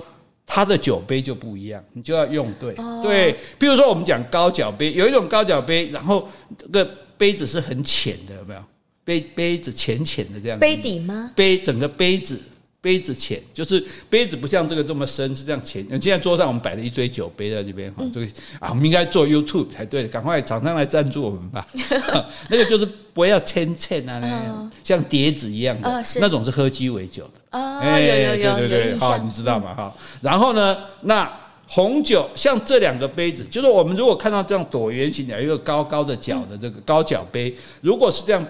[0.45, 2.75] 它的酒杯就不一样，你就要用对。
[3.03, 6.27] 对，比如说我们讲高脚杯，有一种高脚杯，然后
[6.73, 8.61] 这个杯子是很浅的，有没有？
[9.03, 10.61] 杯杯子浅浅的这样子。
[10.61, 11.31] 杯底吗？
[11.35, 12.39] 杯整个杯子。
[12.81, 15.85] 杯子浅，就是杯子不像这个这么深，是这样浅。
[15.87, 18.25] 现在桌上我们摆了一堆酒杯在这边哈，这个
[18.59, 21.63] 啊，我们应该做 YouTube 才对，赶快厂商来赞助我们吧。
[22.49, 27.59] 那个就是不要浅浅啊，那样像碟子一样的，那种是喝鸡尾酒的。
[27.59, 29.75] 哦，有有有有有印象，你知道吗？
[29.75, 31.31] 哈，然后呢，那
[31.67, 38.43] 红酒像这两个杯子，就是我们如果看到这样椭圆形的一个高高的角的这个高脚杯，如果是这样。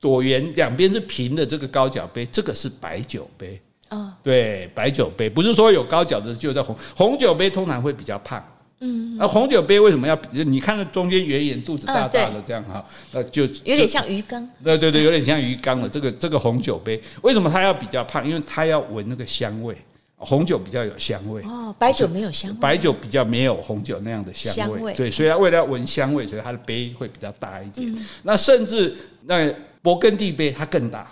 [0.00, 3.60] 椭圆两边是平的，这个高脚杯，这个是白酒杯。
[3.90, 8.44] 哦，对，白酒杯不是说有高脚的就在红红酒杯通常会比较胖。
[8.80, 10.16] 嗯，那红酒杯为什么要？
[10.30, 14.46] 你看那中间圆圆，肚子大大的这样哈，那就有点像鱼缸。
[14.62, 18.28] 对对对，有点像鱼缸的这个这个红酒杯，为什么它要比较胖？
[18.28, 19.74] 因为它要闻那个香味。
[20.18, 21.42] 红酒比较有香味。
[21.44, 22.56] 哦，白酒没有香味。
[22.60, 24.92] 白酒比较没有红酒那样的香味。
[24.92, 27.96] 对，所以它为了要闻香味，所以它的杯会比较大一点。
[28.22, 29.50] 那甚至那。
[29.88, 31.10] 勃艮第杯它更大，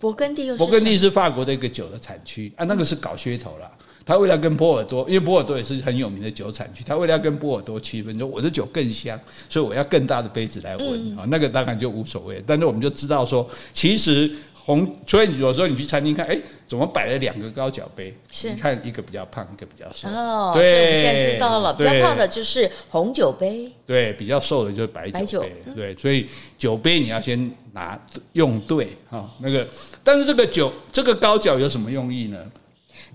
[0.00, 3.70] 勃艮第又勃艮第是法国的一个酒的产区啊，那个是搞噱头了。
[4.06, 12.42] 他为了跟波尔多，因为波尔多也是很有名的酒产区，他为了要跟波尔多区分，说我的酒更香，所以我要更大的杯子来闻啊，那个当然就无所谓。
[12.46, 14.30] 但是我们就知道说，其实。
[14.66, 18.16] 红，所以你有时候你去餐厅看，哎，怎么摆了两个高脚杯？
[18.30, 20.08] 是，你看一个比较胖，一个比较瘦。
[20.08, 28.00] 哦，对，所以我们现在知道了，比较胖的就是红酒杯，对，比较瘦的就是白酒杯，对，所以酒杯你要先拿
[28.32, 29.68] 用对哈，那个，
[30.02, 32.38] 但是这个酒这个高脚有什么用意呢？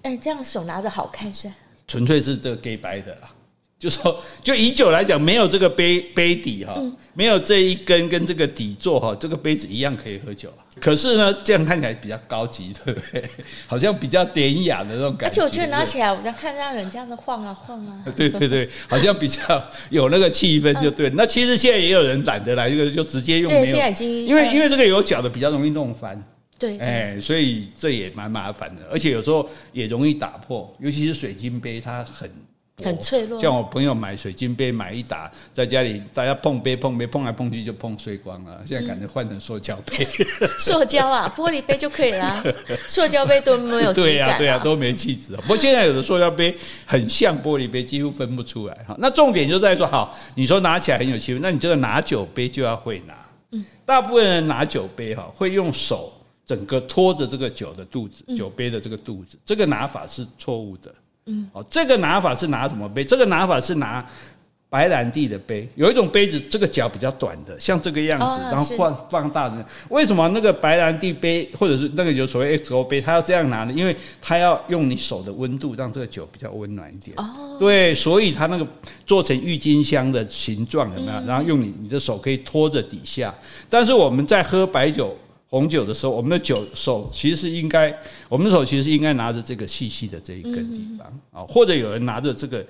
[0.03, 1.51] 哎，这样手拿着好看是？
[1.87, 3.31] 纯粹是这个 gay 白的啦。
[3.79, 6.77] 就说，就以酒来讲，没有这个杯杯底哈，
[7.13, 10.51] 没有这一根跟这个底座哈，这个杯子一样可以喝酒。
[10.81, 13.23] 可是呢，这样看起来比较高级，对不对？
[13.67, 15.27] 好像比较典雅的那种感觉。
[15.27, 18.03] 而且我觉得拿起来，我在看让人这样子晃啊晃啊。
[18.17, 19.39] 对对对， 好像比较
[19.89, 21.09] 有那个气氛，就对。
[21.15, 23.49] 那其实现在也有人懒得来，这个就直接用。
[23.49, 26.21] 对，现在已经因为因为这个有脚的比较容易弄翻。
[26.57, 32.29] 对，哎，所以这也蛮麻烦的，而且有时候也容易打破，尤其是水晶杯，它很。
[32.83, 38.61] 很脆弱，像我朋友买水晶杯买一打，在家里大家碰杯碰杯碰来碰去就碰碎光了。
[38.65, 40.07] 现在感觉换成塑胶杯，
[40.59, 42.43] 塑胶啊，玻璃杯就可以了。
[42.87, 45.35] 塑胶杯都没有气质，对呀对呀，都没气质。
[45.37, 48.95] 不过现在有的塑胶杯很像玻璃杯，几乎分不出来哈。
[48.99, 53.13] 那重点就在说，好，你说拿起来很有气氛，那你这个拿酒杯就要会拿。
[53.51, 56.13] 嗯，大部分人拿酒杯哈，会用手
[56.45, 60.93] 整个托着这个酒的肚子，酒杯的这个肚子，这个拿法是错误的。
[61.25, 63.03] 嗯，哦，这个拿法是拿什么杯？
[63.03, 64.03] 这个拿法是拿
[64.69, 65.67] 白兰地的杯。
[65.75, 69.63] 有一种杯子，这个脚比较短的，像这个样子，然后放放大的。
[69.89, 73.73] 为什么那个白兰地杯或者是那个有所谓 XO 杯，它要这样拿呢？
[73.73, 77.15] 因为它要用你手的温度让这个酒比较温暖一点。
[77.17, 78.67] 哦，对，所以它那个
[79.05, 81.25] 做成郁金香的形状有没有？
[81.25, 83.33] 然后用你你的手可以托着底下。
[83.69, 85.15] 但是我们在喝白酒。
[85.49, 87.91] 红酒的时候，我们的酒手其实是应该，
[88.27, 92.63] 我们的手其实是应该拿着这个细细的这一根地方啊，或者有人拿着这个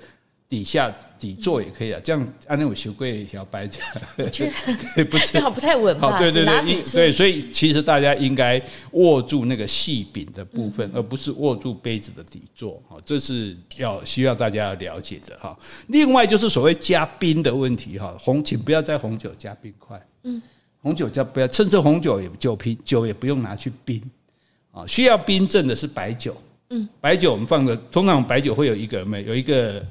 [0.48, 4.50] 底下底座也可以啊，这样按那种修柜小白这样，我觉
[4.96, 6.18] 得 不是这样不太稳吧？
[6.18, 8.60] 对对对，对，所以其实大家应该
[8.92, 15.54] 握住那个细柄的部分，而不是握住杯子的底座啊，这是要需要大家要了解的哈。
[15.88, 20.40] 另外就是所谓加冰的问题哈，红请不要在红酒加冰块，嗯。
[20.82, 24.02] 红酒叫不要，甚至红酒也酒瓶酒也不用拿去冰
[24.72, 24.86] 啊。
[24.86, 26.36] 需要冰镇的是白酒，
[26.70, 29.84] 嗯，白酒我们放的通常白酒会有一个没有一个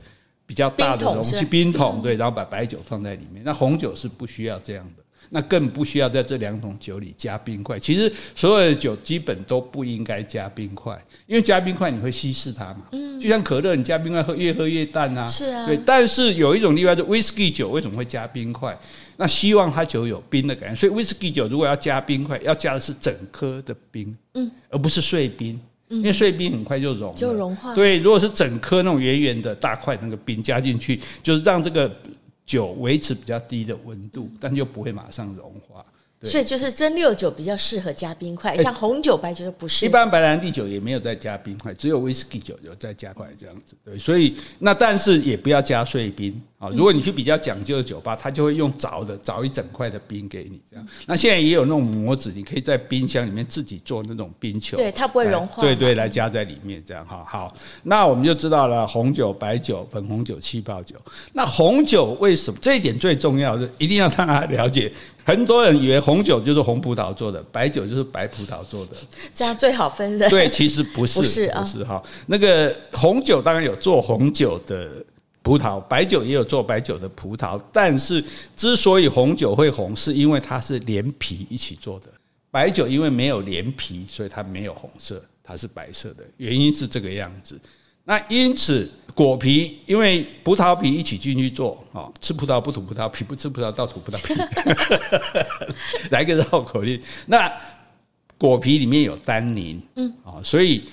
[0.45, 3.43] 比较大的容器冰桶，对，然后把白酒放在里面。
[3.43, 5.03] 那红酒是不需要这样的。
[5.29, 7.77] 那更不需要在这两种酒里加冰块。
[7.79, 12.81] 其实所有的酒基本都不应该加冰块，因为加冰块你会稀释它嘛。
[12.91, 15.27] 嗯，就像可乐，你加冰块喝越喝越淡啊。
[15.27, 15.65] 是啊。
[15.67, 18.77] 对，但是有一种例外，是威士忌酒为什么会加冰块？
[19.17, 20.75] 那希望它酒有冰的感觉。
[20.75, 27.75] 所以威士忌酒如果要加冰块，要加的是整颗的冰，嗯，而不是碎冰，因为碎冰很快就融就融化。
[27.75, 31.91] 对，如果是整颗那种圆圆的大块那个冰加进去，就是让这个。
[32.49, 35.85] 酒维持比较低的温度，但又不会马上融化。
[36.21, 39.89] 所以就是蒸馏酒比较适合加冰块，像红酒、白酒都不适合。
[39.89, 43.73] 一般白兰地酒也没有再加冰块，只有威士忌酒有再加块这样子。
[43.85, 46.69] 对，所以那但是也不要加碎冰啊。
[46.71, 50.85] 如果你去比较讲究的酒吧，他就会用凿的凿一整块的冰给你这样。
[51.05, 55.63] 那现在也有那种模子，你可以在冰箱里面自己做那种冰球，对，它不会融化。
[55.63, 57.23] 对对，来加在里面这样哈。
[57.25, 60.97] 好，那我们就知道了红酒、白酒、粉红酒、气泡酒。
[61.31, 63.57] 那红酒为什么这一点最重要？
[63.57, 64.91] 是一定要让大家了解。
[65.29, 68.93] 很多人以为红酒就是红葡萄做的，白酒就是白葡萄做的，
[69.31, 70.27] 这样最好分的。
[70.27, 72.01] 对，其实不是，不是啊，不是哈。
[72.25, 74.89] 那个红酒当然有做红酒的
[75.43, 78.23] 葡萄，白酒也有做白酒的葡萄，但是
[78.55, 82.07] 之所以红酒会红，是因为它是连皮一起做的，
[82.49, 87.59] 白酒因为没有连皮，所以它没有红色，它是白色的，原因是这个样子。
[88.09, 94.33] 那因此，果皮因为葡萄皮一起进去做啊，吃葡萄不吐葡萄皮，不吃葡萄倒吐葡萄皮，
[96.09, 96.99] 来个绕口令。
[97.27, 97.51] 那
[98.35, 100.83] 果皮里面有单宁，嗯啊，所以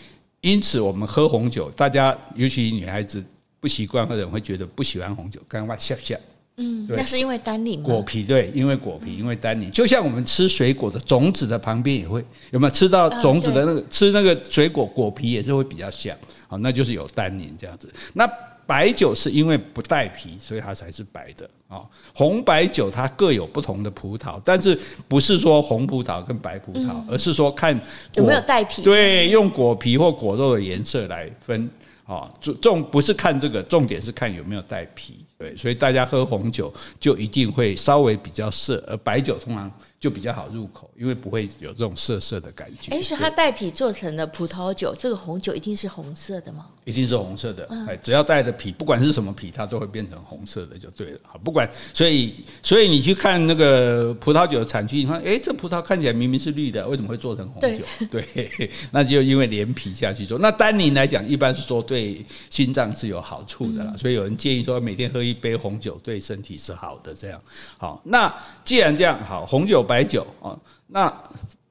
[0.42, 3.24] 因此我们喝红酒，大家尤其女孩子
[3.60, 6.14] 不习惯或者会觉得不喜欢红酒，刚刚笑笑。
[6.58, 7.82] 嗯，那是因为单宁。
[7.82, 16.16] 果皮对，因为果皮，因为单宁，就像我们吃水果的种子的旁边也会有没有吃到种子的那个吃那个水果果皮也是会比较像，
[16.48, 17.92] 好，那就是有单宁这样子。
[18.14, 18.26] 那
[18.66, 21.82] 白酒是因为不带皮，所以它才是白的啊。
[22.14, 27.78] 红白酒它各有不同的葡萄，但是不是说红葡萄跟白葡萄，而是说看
[28.14, 31.68] 有没有带皮，对，用果皮或果肉的颜色来分
[32.06, 32.28] 啊。
[32.40, 35.25] 重重不是看这个，重点是看有没有带皮。
[35.38, 42.94] 对，所以大家喝红酒就一定会稍微比较涩，而白酒通常就比较好入口，因为不会有这种涩涩的感觉。
[42.94, 46.66] 哎，所以它带皮做成的葡萄酒，这个红酒一定是红色的吗？
[46.84, 47.66] 一定是红色的。
[47.88, 51.18] 哎，只要带的皮，不管是什么皮，它都会变成红色的，就对了。
[51.24, 57.84] 好，不管，所以所以你去看那个葡萄酒的产区，你看，哎，这葡萄看起来明明是绿的，为什么会做成红酒？
[58.08, 58.24] 对，
[58.56, 60.38] 对，那就因为连皮下去做。
[60.38, 67.40] 那单宁来讲，一般是说对心脏是有好处的啦，所以有人建议说每天喝一杯红酒对身体是好的，这样
[67.78, 68.00] 好。
[68.04, 68.32] 那
[68.62, 71.12] 既然这样好，红酒、白酒啊，那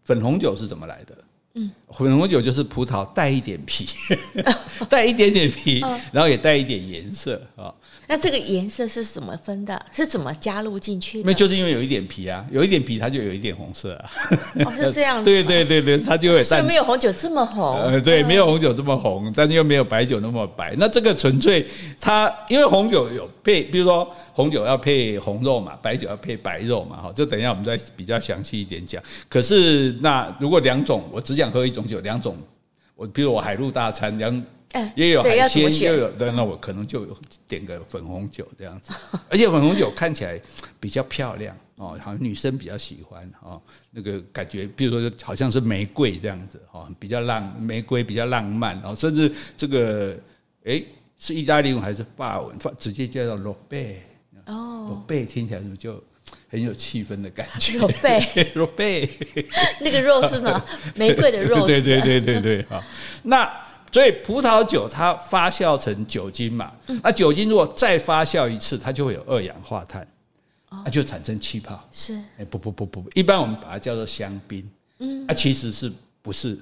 [0.04, 1.18] 粉红酒是怎么来的？
[1.58, 3.88] 嗯，粉红酒就是葡萄带一点皮，
[4.90, 5.80] 带一点点皮，
[6.12, 7.74] 然后也带一点颜色啊。
[8.08, 9.80] 那这个颜色是怎么分的？
[9.92, 11.30] 是怎么加入进去的？
[11.30, 14.12] 那就是因为有一点皮啊，有一点皮它就有一点红色啊。
[14.66, 15.26] 哦，是 这样子。
[15.26, 16.44] 对对对对，它就会。
[16.44, 17.78] 所以没有红酒这么红。
[17.82, 20.76] 呃，对，没有红酒这么红，但是又没有白酒那么白。
[20.78, 21.66] 那这个纯粹
[22.00, 29.02] 它，因为红酒有配，比如说红酒要配红肉嘛，白酒要配白肉嘛，哈，这等一下我们再比较详细一点讲。
[29.28, 32.38] 可是那如果两种，我只想喝一种酒，两种，
[32.96, 34.44] 我比如我海陆大餐两。
[34.96, 38.92] 也有海鲜，又有，那我可能就有点个粉红酒这样子，
[39.30, 40.40] 而且粉红酒看起来
[40.82, 50.18] 比较漂亮哦，好像女生比较喜欢哦，那个感觉，比如说好像是玫瑰这样子哦，比较浪玫瑰比较浪漫哦，甚至这个
[50.66, 50.86] 诶
[51.18, 52.58] 是意大利文还是法文？
[52.60, 54.04] 法直接叫做罗贝
[54.48, 56.04] 哦，罗贝听起来是不是就
[56.50, 57.78] 很有气氛的感觉？
[57.78, 59.10] 罗贝，罗贝，
[59.80, 60.62] 那个肉是吗？
[60.96, 61.66] 玫瑰的肉？
[61.66, 62.86] 对对对对对，啊
[63.24, 63.65] 那。
[63.96, 66.70] 所以葡萄酒它发酵成酒精嘛，
[67.02, 70.06] 那酒精如果再发酵一次，它就会有二氧化碳，
[70.84, 71.82] 那就产生气泡。
[71.94, 74.70] 是，哎，不不不不，一般我们把它叫做香槟。
[75.00, 75.90] 嗯，啊，其实是
[76.22, 76.60] 不是？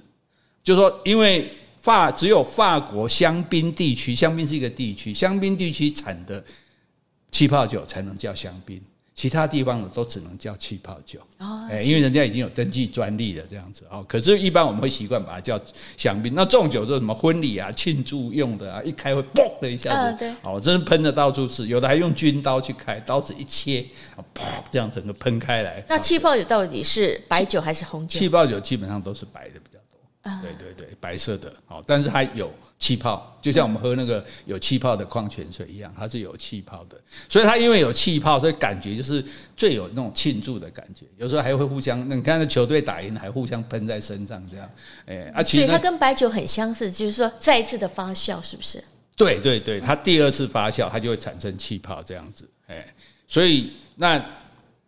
[0.63, 6.45] 就是说，因为法只有法国香槟地区，香槟是一个地区，香槟地区产的
[7.31, 8.79] 气泡酒才能叫香槟。
[9.15, 11.19] 其他地方的都只能叫气泡酒，
[11.69, 14.03] 哎，因为人家已经有登记专利了，这样子哦。
[14.07, 15.59] 可是，一般我们会习惯把它叫
[15.95, 16.33] 香槟。
[16.33, 21.67] 那这种酒就是什么婚礼啊、庆祝用的啊，一开会嘣的一下子，哦，真是喷的到处是。
[21.67, 23.85] 有的还用军刀去开，刀子一切，
[24.33, 25.83] 砰，这样整个喷开来。
[25.87, 28.19] 那气泡酒到底是白酒还是红酒？
[28.19, 30.41] 气泡酒基本上都是白的比较多。
[30.41, 32.51] 对对对，白色的，好，但是它有
[32.83, 39.23] 气泡，就像我们喝那个有气泡的矿泉水一样，它是有气泡的，所以它因为有气泡，所以感觉就是
[39.55, 44.69] 最有那种庆祝的感觉，有时候还会互相，你看那球队打赢还互相喷在身上这样，
[45.05, 48.83] 哎，而且所以它跟白酒很相似，就是说再一次的发酵，是不是？
[49.15, 52.85] 对对对，它第二次发酵，它就会产生气泡这样子，哎，
[53.25, 54.21] 所以那。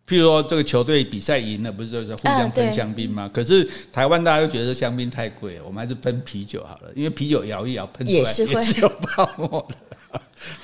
[0.07, 3.29] 譬如说，这个球队比赛赢了，不是就是互相喷香槟吗？
[3.33, 9.75] 可是台湾大家都觉得香槟太贵了，我们还是喷啤酒好了，因为啤酒摇一摇喷出来也是有泡沫的。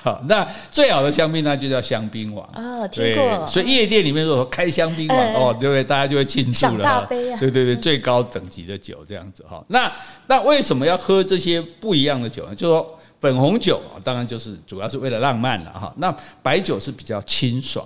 [0.04, 3.48] 好，那最好的香槟呢，就叫香槟王啊，听过。
[3.48, 5.84] 所以夜店里面如果说开香槟王哦，对不对？
[5.84, 7.08] 大家就会庆祝了。
[7.10, 9.64] 对对对，最高等级的酒这样子哈。
[9.70, 9.92] 那
[10.28, 12.54] 那为什么要喝这些不一样的酒呢？
[12.54, 15.92] 就是说粉红酒啊，当然就是主要是为了浪漫了哈。
[15.98, 17.84] 那白酒是比较清爽。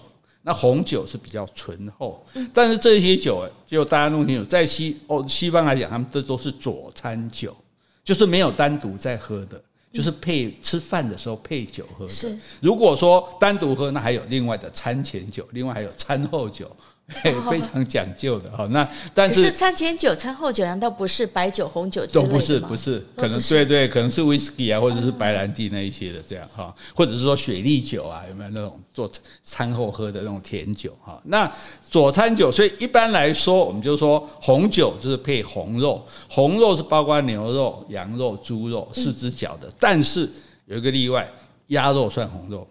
[0.47, 7.57] 那红酒是比较醇厚，但是这些酒，就大家弄清楚，在西欧西方来讲，他们这都是佐餐酒，
[8.03, 9.59] 就是没有单独在喝的，
[9.91, 12.37] 就是配吃饭的时候配酒喝的。
[12.61, 16.71] 如果说单独喝，那还有另外的餐前酒，另外还有餐后酒，
[17.49, 18.67] 非常讲究的哈。
[18.71, 22.59] 那但是，是餐前酒、餐后酒难道不是白酒、红酒都不是？
[22.61, 29.09] 不是，可能对对，可能是 whisky 啊，或者是白兰地那一些的这样哈，或者是说雪莉酒啊，有没有那种做
[29.43, 31.21] 餐后喝的那种甜酒哈？
[31.25, 31.51] 那
[31.89, 40.27] 佐餐酒，所以一般来说，我们就说红酒就是配红肉，红肉是包括牛肉、羊肉、猪肉四只脚的，但是
[40.65, 41.31] 有一个例外，
[41.67, 42.67] 鸭肉算红肉。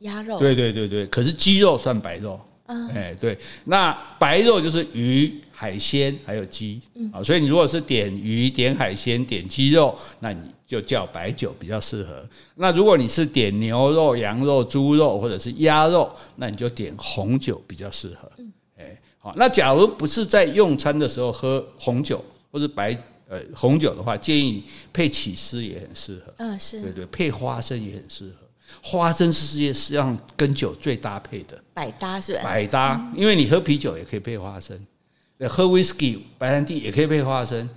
[0.00, 6.80] 鸭肉，对对对对，可是鸡肉算白肉，嗯，哎对，那白肉就是鱼、海鲜还有鸡，
[7.12, 12.26] 啊，所以你如果是点鱼、点海鲜、点鸡肉，那你就叫白酒比较适合。
[12.54, 18.30] 那如果你是点牛肉、羊肉、猪肉或者是鸭肉，那你就点红酒比较适合。
[18.78, 22.96] 哎，好，那假如不是在用餐的时候喝红酒或者白
[23.28, 26.34] 呃红酒的话，建议你配起司也很适合。
[26.38, 28.43] 嗯，是对对，配花生也很适合。
[28.82, 32.40] 花生是世界上跟酒最搭配的，百搭是吧？
[32.44, 34.78] 百搭，因为你喝啤酒也可以配花生，
[35.48, 37.68] 喝 whisky 白兰地也可以配花生，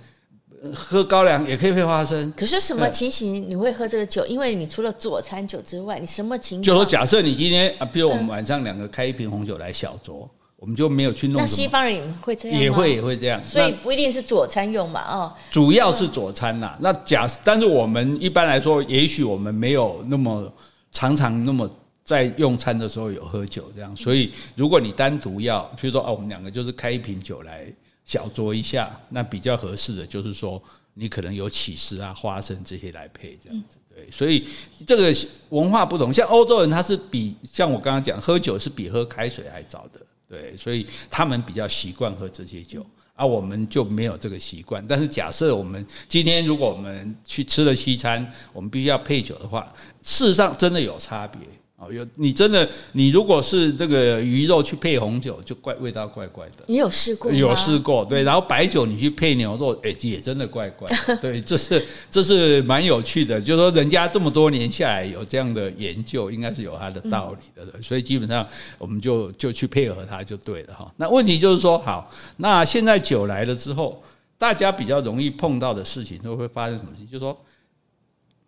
[0.74, 2.32] 喝高粱也可以配花生。
[2.36, 4.24] 可是什么情形你会喝这个酒？
[4.26, 6.62] 因为你除了佐餐酒之外，你什么情形？
[6.62, 11.40] 就说假设你今天啊，比如我们晚上两个开一瓶红酒来小酌，我们就没有去弄。
[11.40, 12.62] 那西方人也会这样吗？
[12.62, 16.76] 也会也会这样，所以不一定是佐餐用嘛，哦，主要是佐餐呐。
[16.80, 20.52] 那假，但是我们一般来说，也许我们没有那么。
[20.90, 21.68] 常常那么
[22.04, 27.70] 在用餐的时候有喝酒这样，所以如果你单独要，比如说哦，我们两个就是开一瓶酒来
[28.04, 30.62] 小酌一下，那比较合适的就是说
[30.94, 34.10] 你可能有起司啊、花生这些来配这样子，对。
[34.10, 34.46] 所以
[34.86, 35.14] 这个
[35.50, 42.84] 文化不同，像欧洲人他是比像我刚刚讲喝酒是比喝开水还早的，对，所以他们比较习惯喝这些酒。
[43.18, 44.82] 啊，我们就没有这个习惯。
[44.86, 49.70] 但是假设我们今天如果我们去吃了西餐，我们必须要配酒的话，
[50.02, 51.40] 事实上真的有差别。
[51.80, 56.64] 哦，有你真的，你如果是这个鱼肉去配红酒，就怪味道怪怪的。
[56.66, 57.30] 你有试过？
[57.30, 58.24] 有试过，对。
[58.24, 61.16] 然后白酒你去配牛肉，哎，也真的怪怪的。
[61.22, 63.40] 对，这是这是蛮有趣的。
[63.40, 67.80] 就是说，人家这么多年下来有这样的研究，应该是有它的道理的。
[67.80, 68.44] 所以基本上
[68.76, 70.92] 我们就就去配合它就对了哈。
[70.96, 74.02] 那问题就是说，好，那现在酒来了之后，
[74.36, 77.06] 大家比较容易碰到的事情都会发生什么事情？
[77.06, 77.40] 就是说。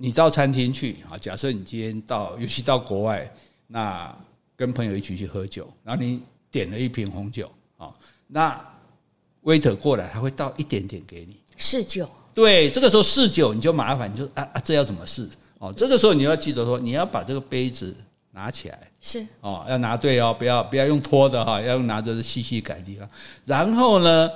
[0.02, 1.18] 你到餐厅去啊？
[1.18, 3.30] 假设你今天到，尤其到国外，
[3.66, 4.10] 那
[4.56, 7.92] 跟朋友一起去喝酒，然后你点了一瓶红酒啊，
[8.26, 8.58] 那
[9.44, 12.08] waiter 过来，他会倒一点点给你试酒。
[12.32, 15.28] 对，这个时候试酒你就麻烦，你就啊啊，这要怎么试？
[15.58, 17.94] 哦，这个时候你要记得说，你要把这个杯子
[18.30, 23.06] 拿起来，是哦，要拿对哦，不要不要用托的哈，要用拿着细细改地方。
[23.44, 24.30] 然后呢，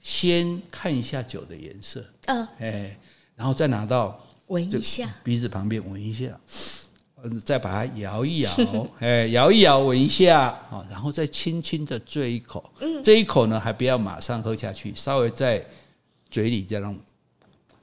[0.00, 2.98] 先看一下酒的颜色，嗯，哎，
[3.36, 4.20] 然后再拿到。
[4.46, 6.38] 闻一下，鼻子旁边闻一下，
[7.44, 8.50] 再把它摇一摇，
[9.00, 10.56] 哎，摇一摇，闻一下，
[10.88, 13.02] 然后再轻轻的啜一口，嗯。
[13.02, 15.64] 这一口呢，还不要马上喝下去，稍微在
[16.30, 16.96] 嘴里这样，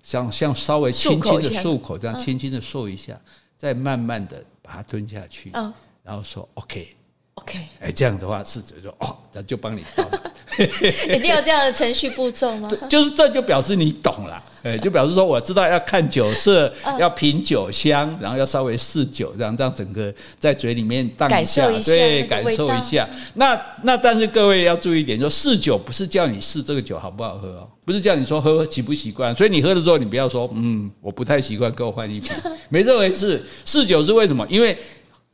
[0.02, 3.20] 像像稍微轻轻的漱口，这样轻轻的漱一下，
[3.58, 5.74] 再慢慢的把它吞下去，嗯。
[6.04, 6.96] 然后说 OK。
[7.36, 10.22] OK，哎，这样的话，试着说哦，那就帮你倒满，
[11.16, 12.70] 一定要这样的程序步骤吗？
[12.88, 23.10] 就是这就表示你懂了，哎，就表示说我知道要看酒色，要品酒香，然后要稍微试酒，这样这样整个在嘴里面荡一下，对，感受一下。
[23.34, 32.32] 那那但是各位要注意一点，就试酒不是叫你试这个酒好不好喝哦，不是叫你说喝习不习惯，所以你喝的时候你不要说嗯，我不太习惯，给我换一瓶，
[32.70, 33.44] 没这回事。
[33.66, 34.46] 试酒是为什么？
[34.52, 34.78] 因为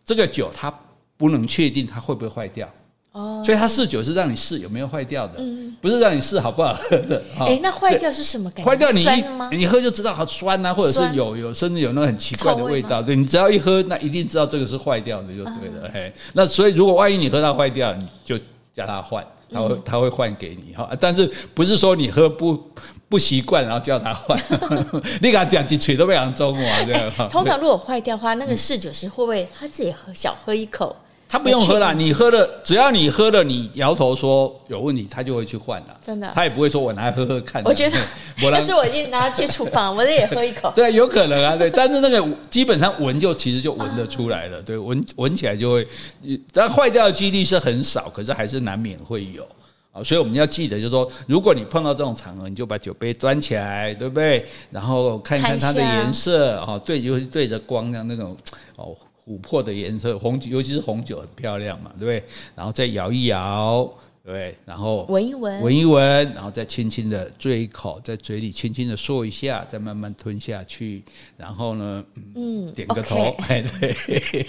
[0.05, 0.73] 这个酒它。
[1.19, 2.65] 不能确定它会不会坏掉，
[3.11, 5.37] 哦，所以它试酒是让你试有没有坏掉的，
[5.81, 7.21] 不是让你试好不好喝的。
[7.41, 8.71] 哎，那坏掉是什么感觉？
[8.71, 13.01] 坏掉你一你喝就知道好酸啊，或者是有有甚至有那个很奇怪的味道。
[13.01, 15.91] 对，你只要一喝，那一定知道这个是坏掉的就对了。
[15.93, 18.39] 嘿，那所以如果万一你喝到坏掉，你就
[18.73, 20.89] 叫他换，他会他会换给你哈。
[20.97, 22.63] 但是不是说你喝不
[23.09, 24.39] 不习惯，然后叫他换？
[25.19, 27.11] 你给他讲几嘴都非常中啊，这样。
[27.29, 30.95] 通常如果坏掉的话，那个试酒师会不会他自己喝小喝一口？
[31.31, 35.95] 他不用喝了，你喝了，只要你喝了，你摇头说有问题，他就会去换了。
[36.03, 37.61] 真的，他也不会说我拿来喝喝看。
[37.65, 37.97] 我觉得，
[38.49, 40.73] 要 是我已经拿去厨房，我这也喝一口。
[40.75, 41.69] 对，有可能啊，对。
[41.69, 45.87] 但是那个基本上闻就其实就闻得出来了，对，闻闻起来就会，
[46.51, 49.47] 但坏掉的几率是很少，可是还是难免会有
[49.91, 50.01] 啊。
[50.03, 54.43] 所以我们要记得，就是说，如果你碰到这种场合，你就把酒杯端起来，对不对？
[54.71, 58.35] 然后看一看它的颜色啊，对，尤其对着光这样那种
[58.77, 58.97] 哦。
[59.29, 62.23] 琥珀的颜色，红酒尤其是红酒很漂亮嘛，对不对？
[62.55, 63.87] 然后再摇一摇，
[64.25, 71.01] 对，然后闻一闻，闻一闻，然后再轻轻的啜一口，在嘴里轻轻的嗦一下，再慢慢吞下去。
[71.35, 72.03] 然后呢，
[72.35, 74.45] 嗯，点个头， 哎对，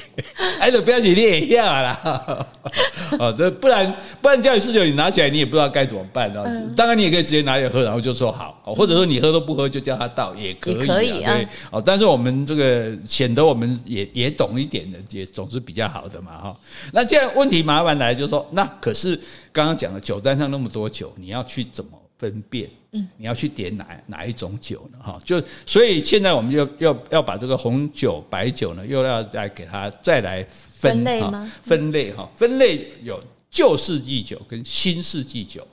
[0.58, 2.46] 哎，这标题你也一样啦。
[3.18, 6.30] 哦，这不然不然叫你试酒，你拿起来你也不知道该怎么办。
[6.34, 11.32] 嗯、当然你也可以直接拿来喝，然后就说好，或者说你喝都不喝就叫他倒也可以，也可以啊。
[11.32, 16.60] 对，哦，但是我们这个显得我们也也懂一点的，也总是比较好的嘛，哈。
[16.92, 19.18] 那现在问题麻烦来，就是说，那可是
[19.52, 22.68] 刚刚讲的酒单上那么多酒，你要去怎么分辨？
[22.92, 24.98] 嗯，你要去点哪哪一种酒呢？
[25.00, 30.44] 哈，就所以现在我们要要要把这个红酒、白酒呢，又要再给它再来
[30.78, 31.52] 分，类吗？
[31.62, 35.66] 分类哈，分类有旧世纪酒跟新世纪酒、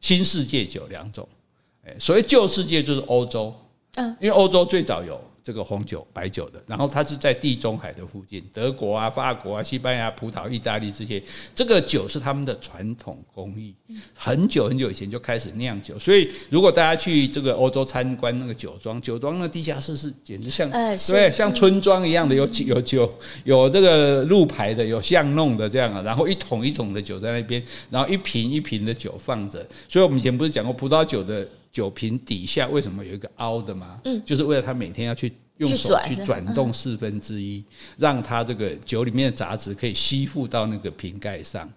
[0.00, 1.26] 新世界酒两种。
[1.84, 3.54] 诶，所谓旧世界就是欧洲，
[3.94, 5.18] 嗯，因为欧洲最早有。
[5.42, 11.22] 这个红酒、白酒的，然后它是在地中海的附近，德国啊、法国啊、西班牙、葡萄、意大利这些，
[11.54, 13.74] 这个酒是他们的传统工艺，
[14.14, 15.98] 很久很久以前就开始酿酒。
[15.98, 23.12] 所以，如果大家去这个欧洲参观那个酒庄，酒庄的地下室是简直像，对，像村庄一样的，有有酒，
[23.44, 29.66] 有这个路牌的，有巷弄的这样啊，然后一桶一桶的酒在那边，然后一瓶一瓶的酒放着。
[29.88, 31.48] 所以我们以前不是讲过葡萄酒的。
[31.78, 34.00] 酒瓶底下为什么有一个凹的吗？
[34.04, 37.62] 嗯，就是为了他每天要去用手去转动四分之一，
[37.96, 41.70] 让他这个酒里面的杂质可以吸附到那个瓶盖上。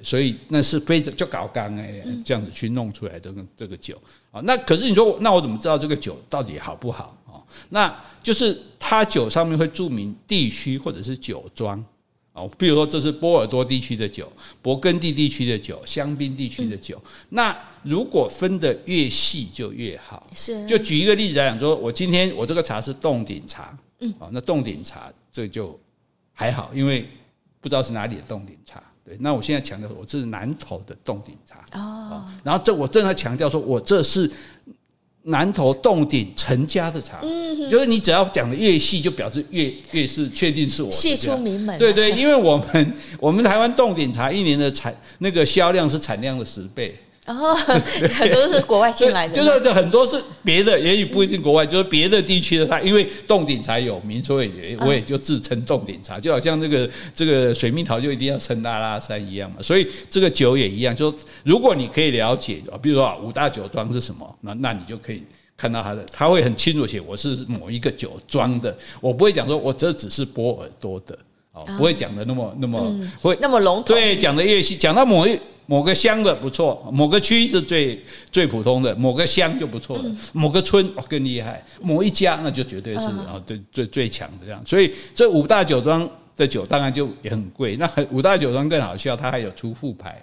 [0.00, 4.40] 所以那是非常就搞刚哎，这样子去弄出来的这个酒啊。
[4.44, 7.42] 那可是你说，那我怎么知道这个酒到底好不好啊？
[7.70, 11.84] 那就是它酒上面会注明地区或者是酒庄。
[12.32, 16.96] 哦，比如说这是波尔多地区的酒，勃艮第地区的酒，香槟地区的酒。
[17.04, 20.26] 嗯、那如果分得越细就越好。
[20.34, 20.66] 是。
[20.66, 25.78] 就举一个例子来讲，说我今天我这个茶是冻顶茶，嗯，那冻顶茶这就
[26.32, 27.06] 还好，因为
[27.60, 28.82] 不知道是哪里的冻顶茶。
[29.04, 31.78] 对，那我现在强调我这是南投的冻顶茶。
[31.78, 32.24] 哦。
[32.42, 34.30] 然后这我正在强调说我这是。
[35.24, 41.78] 南投洞顶陈家的茶，嗯、就是你只要讲的越细，就表示越越是确定是我系出名门。
[41.78, 46.96] 对对，因为我们 我们台湾洞顶茶一年的产那个销量是产量的十倍。
[47.24, 61.14] 哦，很多是国外进来的， 就是很多是别的，也许不一定国外，就是别的地区的它，因为洞顶茶有名，所以我也就自称洞顶茶，就好像这个这个水蜜桃就一定要称拉拉山一样嘛，所以这个酒也一样，就
[61.44, 65.22] 如果你可以了解啊，比如说啊五大酒庄是什么，那那你就可以
[65.56, 71.16] 看到它的，它会很清楚写我是某一个酒庄的，我不会讲说我这只是波尔多的，
[71.52, 75.38] 哦，不会讲的那么那么会那么笼统，对，讲的越细，讲到某一。
[75.72, 77.98] 某个乡的不错，某个区是最
[78.30, 80.04] 最普通的，某个乡就不错了，
[80.34, 84.62] 某个村哦更厉害，某一家那就绝对是啊最最最强的这样。
[84.66, 86.06] 所以这五大酒庄
[86.36, 87.74] 的酒当然就也很贵。
[87.76, 90.22] 那五大酒庄更好笑，它还有出副牌，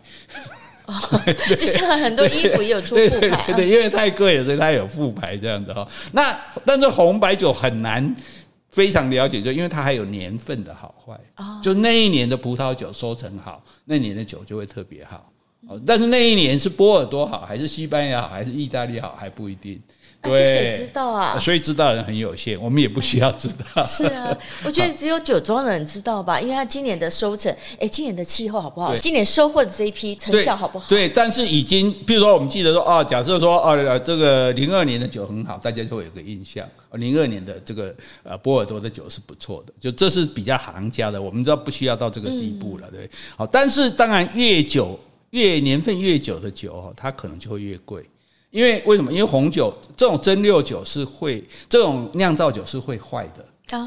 [0.85, 0.93] 哦，
[1.57, 5.87] 就像很多衣服也有出副牌，对，对，因为太贵了，所以它有副牌这样子哈。
[6.11, 8.15] 那但是红白酒很难。
[8.71, 11.19] 非常了解，就因为它还有年份的好坏，
[11.59, 15.28] 就那一年的葡萄酒收成好，那年的酒就会特别好。
[15.85, 19.81] 但是那一年是波尔多好，还是西班牙好，还是意大利好，还不一定。
[20.21, 21.39] 对，谁知道啊？
[21.39, 23.81] 所以知道的人很有限，我们也不需要知道。
[23.85, 27.49] 是啊，我觉得 只有酒庄的人知道吧，因为他今年的收成，
[27.79, 28.93] 哎，今年的气候好不好？
[28.95, 30.89] 今年收获的这一批成效好不好？
[30.89, 36.67] 对，但是已经，比如说我们记得说，哦，假设说，哦，这个零二年的酒很好，大家就会有个印象。
[36.93, 43.09] 零二年的这个呃波尔多的酒是不错的，就这是比较行家的，我们知道不需要到这个地步了，对。
[43.37, 44.99] 好，但是当然越久
[45.31, 48.03] 越年份越久的酒，它可能就会越贵。
[48.51, 49.11] 因为为什么？
[49.11, 53.45] 因为红酒这种蒸馏酒是会，这种酿造酒是会坏的。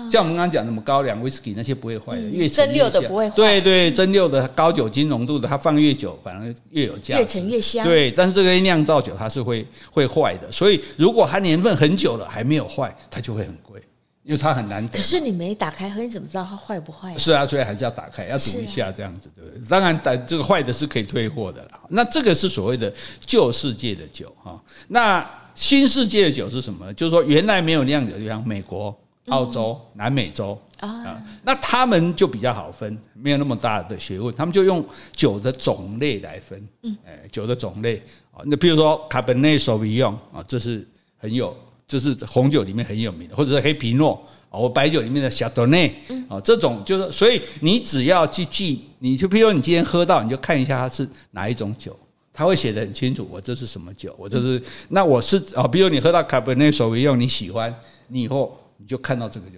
[0.09, 3.35] 像我们刚刚讲什么高粱、威士忌那些不会坏的，越蒸馏的不会坏。
[3.35, 7.85] 对对，蒸馏的高酒精浓度的，它放越久反而越有价值，越陈越香。
[7.85, 13.83] 对，但是这个酿造酒它是会会坏的，所以如果它年份很久了还没有坏，它就会很贵。
[14.25, 17.17] 因为它很难得，可是你没打开喝，你怎么知道它坏不坏？
[17.19, 19.69] 是啊，所以还是要打开，要赌一下这样子，对不对？
[19.69, 21.81] 当然，这个坏的是可以退货的啦。
[21.89, 22.93] 那这个是所谓的
[23.27, 24.63] 旧世界的酒哈。
[24.89, 26.95] 那新世界的酒是什么？
[26.95, 28.97] 就是说原来没有酿酒的地方，美国、
[29.27, 36.65] 澳洲、南美洲啊，那他们就比较好分，没有那么大的学问，他们就用酒的种类来分。
[36.85, 38.01] 嗯，哎，酒的种类
[38.31, 40.87] 啊，那比如说卡本内苏维昂啊，这是
[41.19, 41.57] 很有。
[41.93, 44.19] 就是红酒里面很有名的，或者是黑皮诺
[44.49, 45.95] 哦，我白酒里面的夏多内
[46.27, 51.95] 啊，这种就是，所以你只要去记，你就譬如你今天喝到，你就看一下它是哪一种酒，
[52.33, 57.75] 它会写的很清楚，我这是什么酒，我这是那我是啊，比如你喝到卡本内索维用，你喜欢，
[58.09, 58.59] 你以后。
[58.79, 59.53] 你就看到这个就。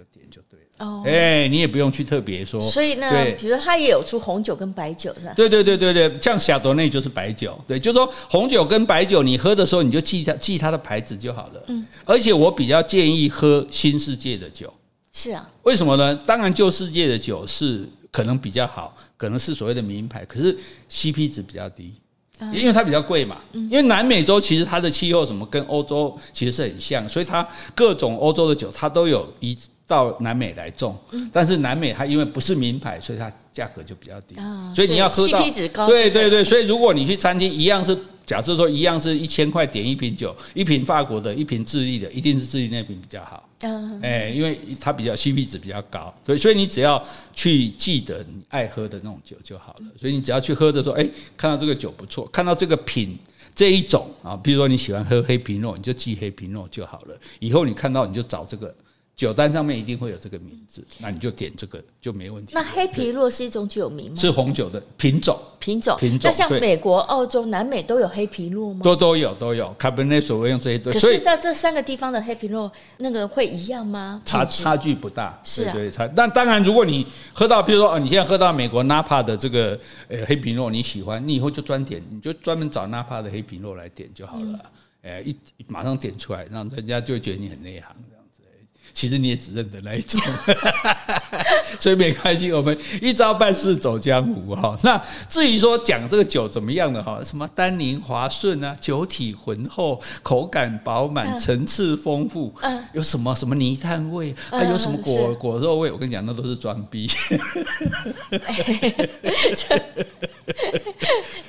[0.77, 2.59] 哦，哎，你也不用去特别说。
[2.59, 5.33] 所以呢，对比如说他也有出红酒跟白酒是吧？
[5.35, 11.63] 对对对对对，像小多内就是白酒，对，就是说红酒跟白酒，你喝的时候你就记它记它的牌子就好了。
[11.67, 14.73] 嗯，而且我比较建议喝新世界的酒。
[15.13, 16.13] 是啊，为什么呢？
[16.25, 20.57] 当然旧世界的酒是可能比较好，可能是所谓的名牌，可是
[20.91, 21.93] CP 值比较低。
[22.51, 29.57] 因为它比较贵嘛，因为南美洲其实它的气候什么跟欧洲其实是很像，所以它各种欧洲的酒它都有移
[29.87, 30.97] 到南美来种，
[31.31, 34.35] 但是南美它因为不是名牌，所以它价格就比较低，
[34.75, 35.39] 所以你要喝到
[35.87, 37.97] 对对对，所以如果你去餐厅一样是。
[38.25, 43.47] 假设说一样是一千块点一瓶酒，一瓶法国的，一瓶智利的，一定是智利那瓶比较好。
[43.59, 46.99] 嗯，哎，因为它比较 CP 值比较高，对，所以你只要
[47.35, 49.85] 去记得你爱喝的那种酒就好了。
[49.95, 51.07] 所以你只要去喝的时候，哎，
[51.37, 53.15] 看到这个酒不错，看到这个品
[53.53, 57.15] 这一种啊，比如说你喜欢喝黑皮诺，你就记黑皮诺就好了。
[57.37, 58.73] 以后你看到你就找这个。
[59.15, 62.51] 酒单上面一定会有这个名字，那你就点这个就没问题。
[62.53, 64.17] 那黑皮诺是一种酒名吗？
[64.17, 66.21] 是红酒的品种，品种，品种。
[66.23, 68.81] 那像美国、澳洲、南美都有黑皮诺吗？
[68.83, 70.91] 都都有都有，卡本内所谓用这些都。
[70.91, 74.21] 可是在这三个地方的黑皮诺那个会一样吗？
[74.25, 75.71] 差差距不大，是啊。
[75.71, 76.05] 对，差。
[76.09, 84.59] 但当然，如果你喝到，比如说哦，你现在喝到美国纳帕的这个呃黑皮诺，你喜欢，你以后就专点，你就专门找纳帕的黑皮诺来点就好了。
[85.03, 85.33] 哎，一
[85.67, 87.95] 马上点出来，让人家就会觉得你很内行。
[88.95, 90.21] 其实你也只认得那一种，
[91.81, 92.49] 所以没关系。
[92.53, 94.73] 我们一招半式走江湖哈。
[94.83, 102.55] 那至于说讲这个酒怎么样的哈，什么单宁滑顺啊，酒体浑厚，口感饱满，层次丰富，
[102.93, 105.91] 有什么什么泥炭味，还有什么果果肉味？
[105.91, 107.11] 我跟你讲，那都是装逼。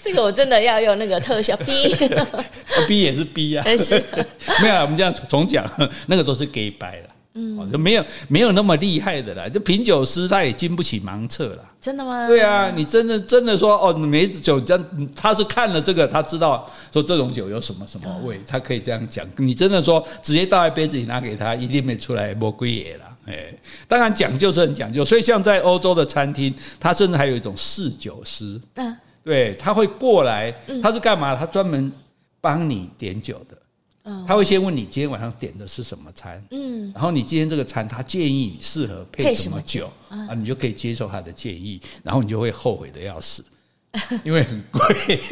[0.02, 1.94] 这个我真的要用那个特效逼，
[2.88, 3.64] 逼也是逼啊。
[4.60, 5.64] 没有，我们这样重讲，
[6.06, 7.10] 那个都是给白了。
[7.36, 11.70] 嗯，就没有没有那么厉害的啦，就品酒师他也经不起盲测啦。
[11.78, 12.26] 真的吗？
[12.26, 14.84] 对啊，你真的真的说哦，梅子酒这样，
[15.14, 19.24] 他是看了这个，他知道说这种酒有什么什么味，他可以这样讲。
[19.36, 23.04] 你真的说直接倒在杯子里拿给他，一定没出来魔鬼野啦。
[23.26, 23.54] 哎，
[23.86, 28.58] 当然讲究是很讲究，所以像在欧洲的餐厅，他甚至还有一种侍酒师。
[28.76, 30.50] 嗯，对，他会过来，
[30.82, 31.36] 他是干嘛？
[31.36, 31.92] 他专门
[32.40, 33.56] 帮你点酒的。
[34.26, 43.44] 他会先问你今天晚上点的是什么餐，嗯，然后你今天这个餐，他建议你适合配什么酒啊，你就可以接受他的建议，然后你就会后悔的要死，
[44.22, 45.24] 因为很贵。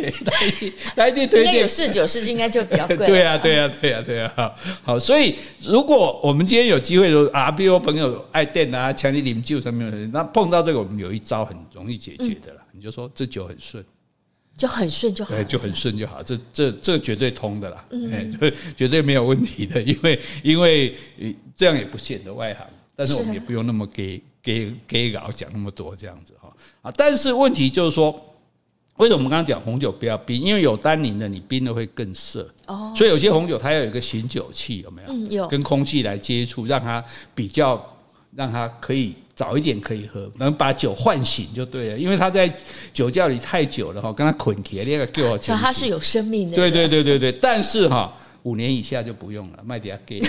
[0.97, 2.97] 他一定推荐，有侍酒师应该就比较贵。
[3.07, 4.55] 对啊，对啊，对啊，对啊。
[4.83, 13.85] 好，所以如果我们今天有机会说啊，比如朋友爱店啊，强力饮酒什么的，那碰到这个，我们有一招很容易解决的了，你就说这酒很顺。
[14.57, 18.39] 就很顺就好，就很顺就好，这这这绝对通的啦，嗯，
[18.77, 20.97] 绝对没有问题的，因为因为
[21.57, 28.13] 这样也不显得外行，但是我们也不用那么给给给老讲那么多这样子哈啊，但是问题就是说，
[28.99, 30.41] 为什么我们刚刚讲红酒不要冰？
[30.41, 35.09] 因为有单宁的，你冰的会更涩哦，所以有些红酒它要有一个醒酒器，有没有？
[35.09, 37.99] 嗯，有，跟空气来接触，让它比较
[38.37, 39.17] 让它可以。
[39.35, 42.53] 早一点可以喝，能把酒唤醒就对了，因为他在
[42.93, 46.55] 酒窖里太久了哈，跟他捆起来，那个叫 叫他是有生命的。
[46.55, 50.20] 对对对对对，但是哈，五年以下就不用了，卖点给。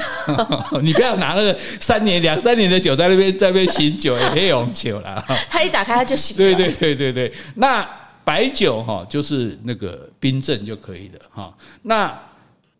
[0.81, 5.23] 你不要拿那个三年两三年的酒在那边在那边醒酒，也可以用酒了。
[5.49, 6.35] 他一打开他就醒。
[6.35, 7.87] 对对对对对，那
[8.23, 11.55] 白酒哈就是那个冰镇就可以了哈。
[11.83, 12.11] 那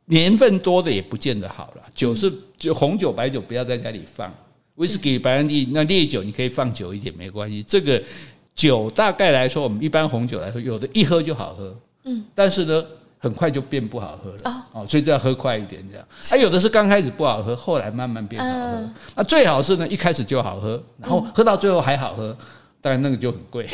[0.05, 4.34] 年份多的也不见得好了，酒是就红酒白酒不要在家里放。
[4.76, 7.63] 威士忌、白兰地，那烈酒你可以放久一点没关系。
[7.63, 8.01] 这个
[8.53, 12.84] 酒大概来说，我们一般红酒来说，有的一喝就好喝，嗯，但是呢，
[13.17, 16.05] 很快就变不好喝了，哦，所以就要喝快一点这样。
[16.32, 18.89] 啊，有的是刚开始不好喝，后来慢慢变好喝。
[19.15, 22.36] 那最好是呢，一开始就好喝，然后喝到最后还好喝。
[22.86, 23.68] 当然那个就很贵，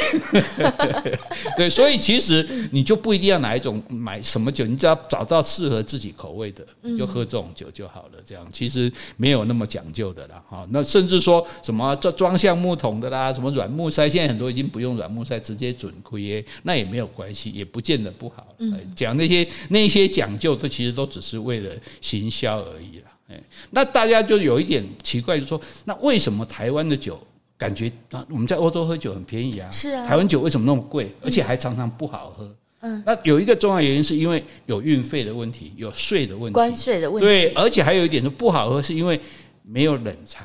[1.58, 8.20] 对，所以其实你就不一定要哪一种买什么酒，你只要找到适合自己口味的，你就喝这种酒就好了。
[8.26, 10.66] 这样其实没有那么讲究的啦，哈。
[10.70, 18.48] 那甚至说什么装装橡木桶的啦，什么软木塞，现在很多已经不用软木塞，直接准亏耶，那也没有关系，也不见得不好。
[18.96, 23.12] 讲那些那些讲究，这其实都只是为了行销而已啦。
[23.28, 27.20] 哎，那大家就有一点奇怪，就是说那为什么台湾的酒？
[27.62, 29.70] 感觉啊，我们在欧洲喝酒很便宜啊。
[29.70, 30.08] 是啊。
[30.08, 31.14] 台湾酒为什么那么贵？
[31.22, 32.56] 而且还常常不好喝。
[32.80, 33.04] 嗯。
[33.06, 36.54] 那有一个重要原因，是因为有运费的问题，有税的问题。
[36.56, 37.28] 关税的问题。
[37.28, 39.22] 对，而且还有一点是不好喝，是因为
[39.62, 40.44] 没有冷藏。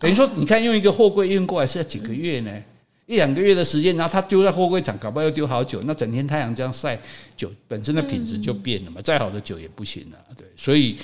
[0.00, 2.50] 等于说，你看用一个货柜运过来是要几个月呢？
[3.06, 5.82] 一两个月的时间，然后他丢在货柜场，搞不好要丢好久。
[5.84, 6.98] 那整天太阳这样晒，
[7.36, 9.00] 酒本身的品质就变了嘛。
[9.02, 10.96] 再好的酒也不行了，对，所以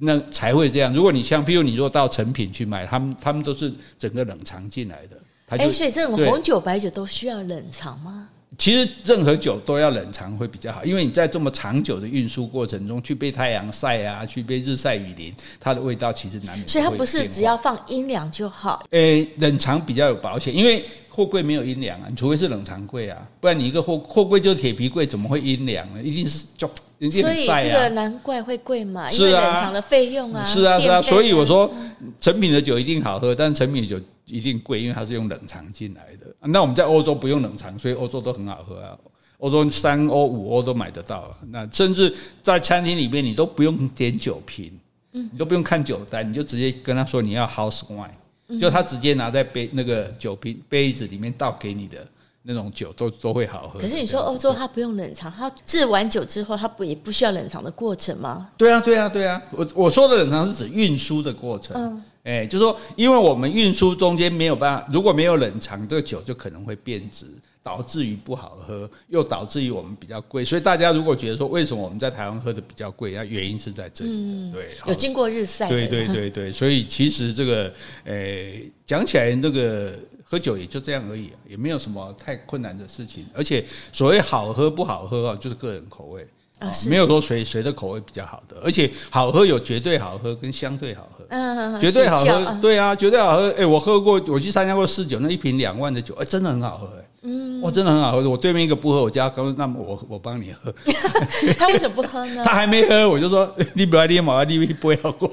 [0.00, 0.92] 那才会这样。
[0.92, 5.16] 如果你像，譬如你如果到成品去买，他们他们都是整个冷藏进来的。
[5.48, 8.28] 哎，所以这种红酒、白酒都需要冷藏吗？
[8.58, 16.68] 其实任何酒都要冷藏会比较好，因为你在这么长久的运输过程中去被太阳晒啊，去被日晒雨淋，它的味道其实难免。
[16.68, 18.84] 所以它不是只要放阴凉就好。
[18.90, 26.02] 诶，冷藏比较有保险，因为货柜没有阴凉啊，你除非是冷藏柜啊，不然你一个货货柜就是铁皮柜，怎么会阴凉呢？
[26.02, 26.70] 一定是就。
[27.10, 31.70] 所以这个难怪会贵嘛，因为冷藏的费用啊，是啊是啊，所以我说
[32.18, 36.26] 成品的酒一定好喝，但是成品的酒一定贵，因为它是用冷藏进来的。
[36.40, 38.96] 那我们在欧洲不用冷藏，所以欧洲都很好喝啊，
[39.38, 41.36] 欧洲三欧五欧都买得到。
[41.50, 44.72] 那甚至在餐厅里面，你都不用点酒瓶，
[45.12, 52.06] 你都不用看酒单，你就直接跟他说你要 house wine，就他直接拿在杯那个酒瓶杯子里面倒给你的。
[52.46, 53.80] 那种酒都都会好喝。
[53.80, 58.50] 可是你说欧洲它不用冷藏，它制完酒之后它不也不需要冷藏的过程吗？
[58.58, 59.40] 对啊，对啊，对啊。
[59.50, 61.74] 我我说的冷藏是指运输的过程。
[61.74, 67.26] 嗯，哎，就是说，因为我们运输中间没有办法，如果没有冷藏，这个酒就可能会变质，
[67.62, 70.44] 导致于不好喝，又导致于我们比较贵。
[70.44, 74.10] 所以大家如果觉得说，为什么我们在台湾喝的比较贵，那原因是在这里。
[74.10, 75.68] 嗯，对，有经过日晒。
[75.68, 77.72] 对对对对，所以其实这个，
[78.04, 79.96] 哎，讲起来那个。
[80.26, 83.26] 喝酒也就这样而已，也没有什么太困难的事情。
[83.34, 83.62] 而且
[83.92, 86.26] 所谓好喝不好喝啊，就是个人口味
[86.66, 88.56] 啊，没有说谁谁的口味比较好的。
[88.62, 93.50] 而且好喝有绝对好喝跟相对好喝，嗯，绝对好喝，对啊，绝对好喝。
[93.58, 98.28] 哎，我喝过，我去参加过试酒，那一瓶两万的酒，哎，真的很好喝，哎，嗯，哇，真的很好喝。
[98.28, 100.72] 我对面一个不喝，我家刚，那么我我帮你喝。
[101.58, 102.42] 他为什么不喝呢？
[102.46, 105.30] 他还没喝，我就说 你不要你毛，你不要挂。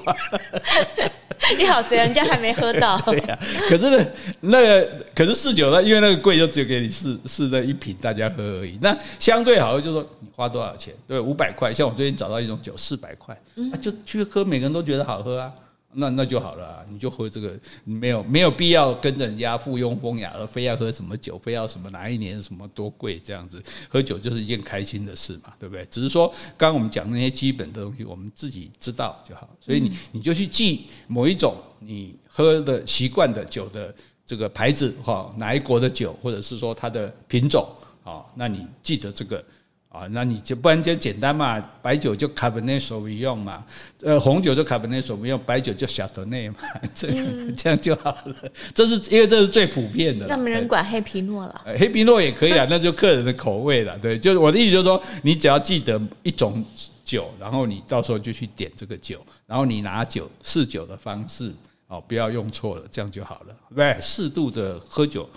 [1.58, 2.96] 你好，谁人家还没喝到？
[3.00, 3.38] 对呀、啊，
[3.68, 4.06] 可是呢，
[4.40, 8.78] 那个可是试酒呢，因为那个贵，就只有给你试试那一瓶，大家喝而已。
[8.80, 10.94] 那相对好，就是说你花多少钱？
[11.06, 11.74] 对，五百块。
[11.74, 15.52] 像我最近找到一种酒，四百块，啊，就去喝，每个人都觉得好喝啊。
[15.94, 23.62] 那那就好了，啊，你就喝这个，没有没有必要跟人家附庸风雅，而非要喝什么酒，非要什么哪一年什么多贵这样子。
[23.88, 25.84] 喝酒就是一件开心的事嘛，对不对？
[25.90, 26.26] 只是说
[26.56, 29.48] 刚刚我们讲那些基本的东西，我们自己知道就好。
[29.60, 37.68] 所以你你就去记某一种你喝的习惯的酒的这个牌子哈，哪一国的酒，或者是说它的品种
[38.02, 39.44] 啊，那你记得这个。
[39.92, 43.62] 啊，那你就不然就简单嘛，白酒就卡本内索维用嘛，
[44.02, 46.56] 呃，红酒就卡本内索维用，白酒就夏多内嘛，
[46.96, 48.34] 这样这样就好了。
[48.74, 50.24] 这是因为这是最普遍的。
[50.26, 51.62] 那没人管黑皮诺了。
[51.78, 53.98] 黑皮诺也可以啊， 那就客人的口味了。
[53.98, 56.64] 对，就是我的意思就是说，你只要记得一种
[57.04, 61.52] 酒，然后你到时候就去点这个酒，然后你拿酒试酒的方式
[61.88, 63.54] 哦，不要用错了，这样就好了。
[63.76, 65.28] 对，适度的喝酒。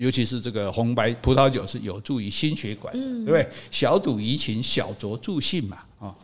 [0.00, 3.46] 尤其是这个红白葡萄酒是有助于心血管，对不对？
[3.70, 6.16] 小赌怡情，小酌助兴嘛，啊，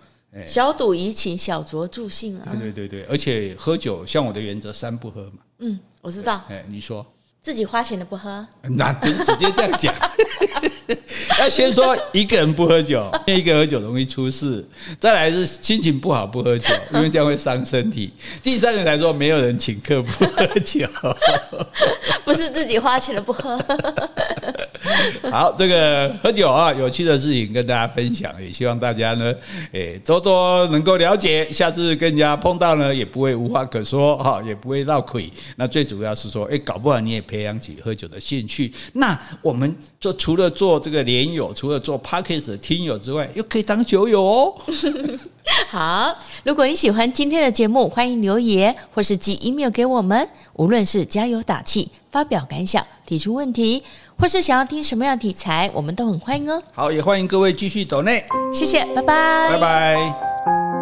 [0.47, 5.39] 小赌怡情，小酌助兴啊，对对对，而且喝酒像我的原则，三不喝嘛。
[5.59, 6.43] 嗯，我知道。
[6.49, 7.07] 哎，你说。
[7.47, 9.95] 自己花钱的不喝，那直接这样讲。
[11.39, 14.67] 要先说一个人不喝酒， 因为一个人喝酒容易出事。
[14.99, 18.13] 再来是心情不好不喝酒，因为这样会伤身体。
[18.43, 20.89] 第三个来说，没有人请客不喝酒，
[22.25, 23.57] 不是自己花钱的不喝。
[25.31, 29.35] 好，这个喝酒啊，有趣的事情跟大家分享，也希望大家呢，
[29.73, 35.31] 诶，多多能够了解，下次跟人家碰到呢，也不会无话可说哈，也不会闹亏。
[35.57, 38.73] 那最主要是说，诶，搞不好你也培养起喝酒的兴趣。
[38.95, 44.55] 那我们做除了做这个连友，除了做 Podcast 的听友之外，又可以当酒友哦。
[45.69, 53.83] 好，如果你喜欢今天的节目，欢迎留言或是寄 email 给我们，无论是加油打气、发表感想、提出问题。
[54.19, 56.63] 或是想要听什么样的题材，我们都很欢迎哦。
[56.73, 58.25] 好，也欢迎各位继续走内。
[58.53, 60.76] 谢谢，拜拜，拜拜。